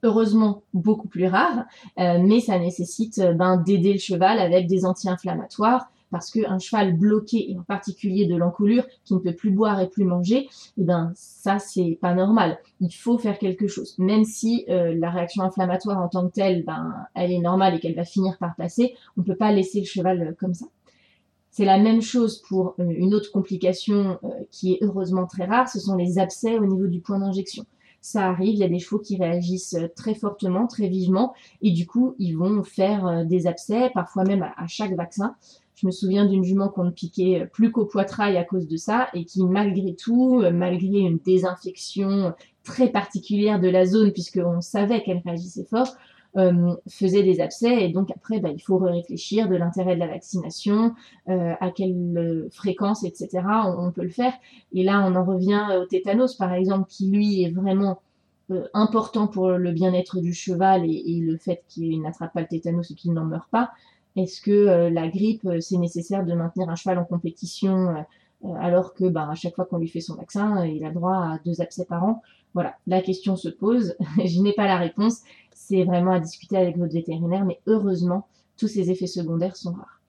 heureusement 0.06 0.62
beaucoup 0.72 1.08
plus 1.08 1.26
rare, 1.26 1.64
euh, 1.98 2.18
mais 2.22 2.40
ça 2.40 2.58
nécessite 2.58 3.18
euh, 3.18 3.32
ben, 3.32 3.56
d'aider 3.58 3.92
le 3.92 3.98
cheval 3.98 4.38
avec 4.38 4.66
des 4.66 4.84
anti-inflammatoires 4.84 5.90
parce 6.12 6.30
qu'un 6.30 6.60
cheval 6.60 6.96
bloqué, 6.96 7.50
et 7.50 7.58
en 7.58 7.64
particulier 7.64 8.26
de 8.26 8.36
l'encolure, 8.36 8.86
qui 9.04 9.14
ne 9.14 9.18
peut 9.18 9.34
plus 9.34 9.50
boire 9.50 9.80
et 9.80 9.88
plus 9.88 10.04
manger, 10.04 10.48
eh 10.78 10.84
ben 10.84 11.12
ça 11.16 11.58
c'est 11.58 11.98
pas 12.00 12.14
normal. 12.14 12.58
Il 12.80 12.94
faut 12.94 13.18
faire 13.18 13.38
quelque 13.38 13.66
chose. 13.66 13.96
Même 13.98 14.24
si 14.24 14.64
euh, 14.68 14.94
la 14.96 15.10
réaction 15.10 15.42
inflammatoire 15.42 15.98
en 15.98 16.08
tant 16.08 16.28
que 16.28 16.32
telle, 16.32 16.64
ben 16.64 16.94
elle 17.14 17.32
est 17.32 17.40
normale 17.40 17.74
et 17.74 17.80
qu'elle 17.80 17.96
va 17.96 18.04
finir 18.04 18.38
par 18.38 18.54
passer, 18.54 18.94
on 19.16 19.22
peut 19.22 19.34
pas 19.34 19.50
laisser 19.50 19.80
le 19.80 19.86
cheval 19.86 20.36
comme 20.38 20.54
ça. 20.54 20.66
C'est 21.50 21.64
la 21.64 21.78
même 21.78 22.02
chose 22.02 22.40
pour 22.48 22.76
une 22.78 23.12
autre 23.14 23.32
complication 23.32 24.20
qui 24.50 24.74
est 24.74 24.78
heureusement 24.82 25.26
très 25.26 25.46
rare, 25.46 25.68
ce 25.68 25.80
sont 25.80 25.96
les 25.96 26.18
abcès 26.18 26.58
au 26.58 26.66
niveau 26.66 26.86
du 26.86 27.00
point 27.00 27.18
d'injection 27.18 27.64
ça 28.06 28.28
arrive, 28.28 28.54
il 28.54 28.60
y 28.60 28.64
a 28.64 28.68
des 28.68 28.78
chevaux 28.78 29.00
qui 29.00 29.16
réagissent 29.16 29.74
euh, 29.74 29.88
très 29.96 30.14
fortement, 30.14 30.68
très 30.68 30.86
vivement, 30.86 31.34
et 31.60 31.72
du 31.72 31.86
coup, 31.86 32.14
ils 32.20 32.34
vont 32.34 32.62
faire 32.62 33.04
euh, 33.04 33.24
des 33.24 33.48
abcès, 33.48 33.90
parfois 33.92 34.22
même 34.22 34.44
à, 34.44 34.66
chaque 34.68 34.94
vaccin. 34.94 35.34
Je 35.74 35.88
me 35.88 35.90
souviens 35.90 36.24
d'une 36.24 36.44
jument 36.44 36.68
qu'on 36.68 36.84
ne 36.84 36.90
piquait 36.90 37.42
euh, 37.42 37.46
plus 37.46 37.72
qu'au 37.72 37.84
poitrail 37.84 38.36
à 38.36 38.44
cause 38.44 38.68
de 38.68 38.76
ça, 38.76 39.08
et 39.12 39.24
qui, 39.24 39.42
malgré 39.44 39.96
tout, 39.96 40.40
malgré 40.52 41.00
une 41.00 41.18
désinfection 41.18 42.32
très 42.62 42.90
particulière 42.90 43.58
de 43.58 43.68
la 43.68 43.84
zone, 43.84 44.12
puisqu'on 44.12 44.60
savait 44.60 45.02
qu'elle 45.02 45.20
réagissait 45.24 45.64
fort, 45.64 45.96
faisait 46.88 47.22
des 47.22 47.40
abcès 47.40 47.84
et 47.84 47.88
donc 47.88 48.10
après 48.10 48.40
bah, 48.40 48.50
il 48.52 48.60
faut 48.60 48.76
réfléchir 48.76 49.48
de 49.48 49.56
l'intérêt 49.56 49.94
de 49.94 50.00
la 50.00 50.08
vaccination, 50.08 50.94
à 51.26 51.70
quelle 51.70 52.46
fréquence, 52.50 53.04
etc. 53.04 53.42
On, 53.78 53.90
peut 53.90 54.02
le 54.02 54.10
faire. 54.10 54.34
Et 54.72 54.84
là 54.84 55.06
on 55.06 55.14
en 55.14 55.24
revient 55.24 55.66
au 55.80 55.86
tétanos 55.86 56.34
par 56.34 56.52
exemple 56.52 56.88
qui 56.88 57.10
lui 57.10 57.42
est 57.42 57.50
vraiment 57.50 58.00
important 58.74 59.26
pour 59.26 59.50
le 59.50 59.72
bien-être 59.72 60.20
du 60.20 60.34
cheval 60.34 60.84
et, 60.84 61.20
le 61.20 61.36
fait 61.36 61.64
qu'il 61.68 62.02
n'attrape 62.02 62.32
pas 62.34 62.42
le 62.42 62.46
tétanos 62.46 62.90
et 62.90 62.94
qu'il 62.94 63.12
n'en 63.12 63.24
meurt 63.24 63.48
pas. 63.50 63.70
Est-ce 64.16 64.40
que 64.40 64.88
la 64.88 65.08
grippe 65.08 65.48
c'est 65.60 65.78
nécessaire 65.78 66.24
de 66.24 66.34
maintenir 66.34 66.68
un 66.68 66.74
cheval 66.74 66.98
en 66.98 67.04
compétition 67.04 67.94
euh, 68.44 68.54
alors 68.60 68.94
que 68.94 69.04
ben, 69.04 69.28
à 69.30 69.34
chaque 69.34 69.54
fois 69.54 69.64
qu'on 69.64 69.78
lui 69.78 69.88
fait 69.88 70.00
son 70.00 70.14
vaccin, 70.14 70.64
il 70.66 70.84
a 70.84 70.90
droit 70.90 71.16
à 71.16 71.38
deux 71.44 71.60
abcès 71.60 71.84
par 71.84 72.04
an? 72.04 72.22
Voilà, 72.54 72.76
la 72.86 73.02
question 73.02 73.36
se 73.36 73.48
pose, 73.48 73.96
je 74.24 74.40
n'ai 74.40 74.52
pas 74.52 74.66
la 74.66 74.78
réponse, 74.78 75.22
c'est 75.68 75.82
vraiment 75.82 76.12
à 76.12 76.20
discuter 76.20 76.56
avec 76.56 76.76
votre 76.76 76.92
vétérinaire, 76.92 77.44
mais 77.44 77.60
heureusement, 77.66 78.28
tous 78.56 78.68
ces 78.68 78.90
effets 78.90 79.08
secondaires 79.08 79.56
sont 79.56 79.72
rares. 79.72 80.00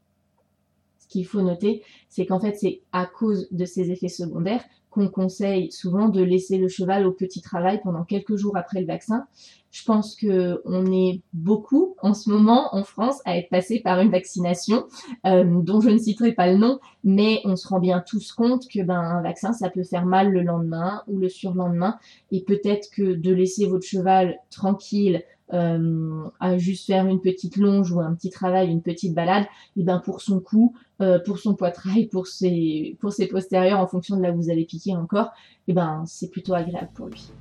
Ce 0.99 1.07
qu'il 1.07 1.25
faut 1.25 1.41
noter, 1.41 1.83
c'est 2.09 2.25
qu'en 2.25 2.39
fait, 2.39 2.55
c'est 2.55 2.81
à 2.91 3.05
cause 3.07 3.47
de 3.51 3.65
ces 3.65 3.89
effets 3.91 4.07
secondaires 4.07 4.63
qu'on 4.91 5.09
conseille 5.09 5.71
souvent 5.71 6.09
de 6.09 6.21
laisser 6.21 6.57
le 6.57 6.67
cheval 6.67 7.05
au 7.05 7.11
petit 7.11 7.41
travail 7.41 7.81
pendant 7.83 8.03
quelques 8.03 8.35
jours 8.35 8.55
après 8.55 8.81
le 8.81 8.87
vaccin. 8.87 9.25
Je 9.71 9.83
pense 9.83 10.15
que 10.15 10.61
on 10.65 10.91
est 10.91 11.21
beaucoup 11.33 11.95
en 12.01 12.13
ce 12.13 12.29
moment 12.29 12.75
en 12.75 12.83
France 12.83 13.19
à 13.25 13.37
être 13.37 13.49
passé 13.49 13.79
par 13.79 13.99
une 13.99 14.11
vaccination 14.11 14.85
euh, 15.25 15.43
dont 15.61 15.81
je 15.81 15.89
ne 15.89 15.97
citerai 15.97 16.33
pas 16.33 16.47
le 16.51 16.57
nom, 16.57 16.79
mais 17.03 17.41
on 17.45 17.55
se 17.55 17.67
rend 17.67 17.79
bien 17.79 18.03
tous 18.05 18.31
compte 18.31 18.67
que 18.67 18.81
ben 18.81 18.99
un 18.99 19.21
vaccin 19.21 19.53
ça 19.53 19.69
peut 19.69 19.83
faire 19.83 20.05
mal 20.05 20.31
le 20.31 20.41
lendemain 20.41 21.03
ou 21.07 21.17
le 21.17 21.29
surlendemain 21.29 21.99
et 22.31 22.43
peut-être 22.43 22.89
que 22.89 23.13
de 23.13 23.33
laisser 23.33 23.65
votre 23.65 23.85
cheval 23.85 24.37
tranquille 24.49 25.23
euh, 25.53 26.25
à 26.39 26.57
juste 26.57 26.85
faire 26.85 27.07
une 27.07 27.21
petite 27.21 27.55
longe 27.55 27.91
ou 27.91 28.01
un 28.01 28.13
petit 28.13 28.29
travail, 28.29 28.69
une 28.69 28.81
petite 28.81 29.13
balade, 29.13 29.45
et 29.77 29.83
ben 29.83 29.99
pour 29.99 30.21
son 30.21 30.39
cou, 30.39 30.73
euh, 31.01 31.19
pour 31.19 31.39
son 31.39 31.55
poitrail, 31.55 32.07
pour 32.07 32.27
ses, 32.27 32.97
postérieurs, 33.29 33.79
en 33.79 33.87
fonction 33.87 34.17
de 34.17 34.23
là 34.23 34.31
où 34.31 34.35
vous 34.35 34.49
allez 34.49 34.65
piquer 34.65 34.95
encore, 34.95 35.29
et 35.67 35.73
ben 35.73 36.03
c'est 36.05 36.29
plutôt 36.29 36.53
agréable 36.53 36.89
pour 36.93 37.07
lui. 37.07 37.31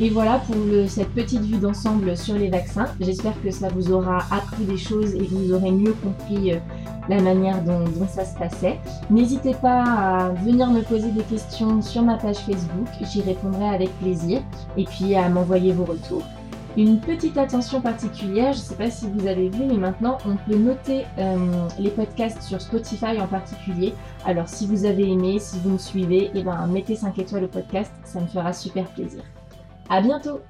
Et 0.00 0.10
voilà 0.10 0.40
pour 0.40 0.56
cette 0.88 1.10
petite 1.10 1.42
vue 1.42 1.58
d'ensemble 1.58 2.16
sur 2.16 2.34
les 2.34 2.50
vaccins. 2.50 2.86
J'espère 2.98 3.40
que 3.40 3.52
ça 3.52 3.68
vous 3.68 3.92
aura 3.92 4.26
appris 4.34 4.64
des 4.64 4.76
choses 4.76 5.14
et 5.14 5.20
que 5.20 5.32
vous 5.32 5.52
aurez 5.52 5.70
mieux 5.70 5.92
compris 5.92 6.52
euh, 6.52 6.58
la 7.08 7.20
manière 7.20 7.62
dont, 7.62 7.84
ça 8.08 8.24
se 8.24 8.36
passait. 8.36 8.78
N'hésitez 9.10 9.54
pas 9.54 9.82
à 9.82 10.28
venir 10.30 10.68
me 10.70 10.82
poser 10.82 11.10
des 11.10 11.22
questions 11.22 11.82
sur 11.82 12.02
ma 12.02 12.16
page 12.16 12.38
Facebook, 12.38 12.88
j'y 13.00 13.22
répondrai 13.22 13.68
avec 13.68 13.90
plaisir, 13.98 14.42
et 14.76 14.84
puis 14.84 15.14
à 15.14 15.28
m'envoyer 15.28 15.72
vos 15.72 15.84
retours. 15.84 16.22
Une 16.76 16.98
petite 16.98 17.38
attention 17.38 17.80
particulière, 17.80 18.52
je 18.52 18.58
ne 18.58 18.64
sais 18.64 18.74
pas 18.74 18.90
si 18.90 19.08
vous 19.08 19.28
avez 19.28 19.48
vu, 19.48 19.64
mais 19.64 19.76
maintenant 19.76 20.18
on 20.26 20.34
peut 20.34 20.58
noter 20.58 21.04
euh, 21.18 21.68
les 21.78 21.90
podcasts 21.90 22.42
sur 22.42 22.60
Spotify 22.60 23.20
en 23.20 23.28
particulier. 23.28 23.94
Alors 24.26 24.48
si 24.48 24.66
vous 24.66 24.84
avez 24.84 25.08
aimé, 25.08 25.38
si 25.38 25.60
vous 25.60 25.70
me 25.70 25.78
suivez, 25.78 26.32
eh 26.34 26.42
ben, 26.42 26.66
mettez 26.66 26.96
5 26.96 27.16
étoiles 27.20 27.44
au 27.44 27.48
podcast, 27.48 27.92
ça 28.02 28.20
me 28.20 28.26
fera 28.26 28.52
super 28.52 28.86
plaisir. 28.86 29.22
À 29.88 30.00
bientôt 30.00 30.40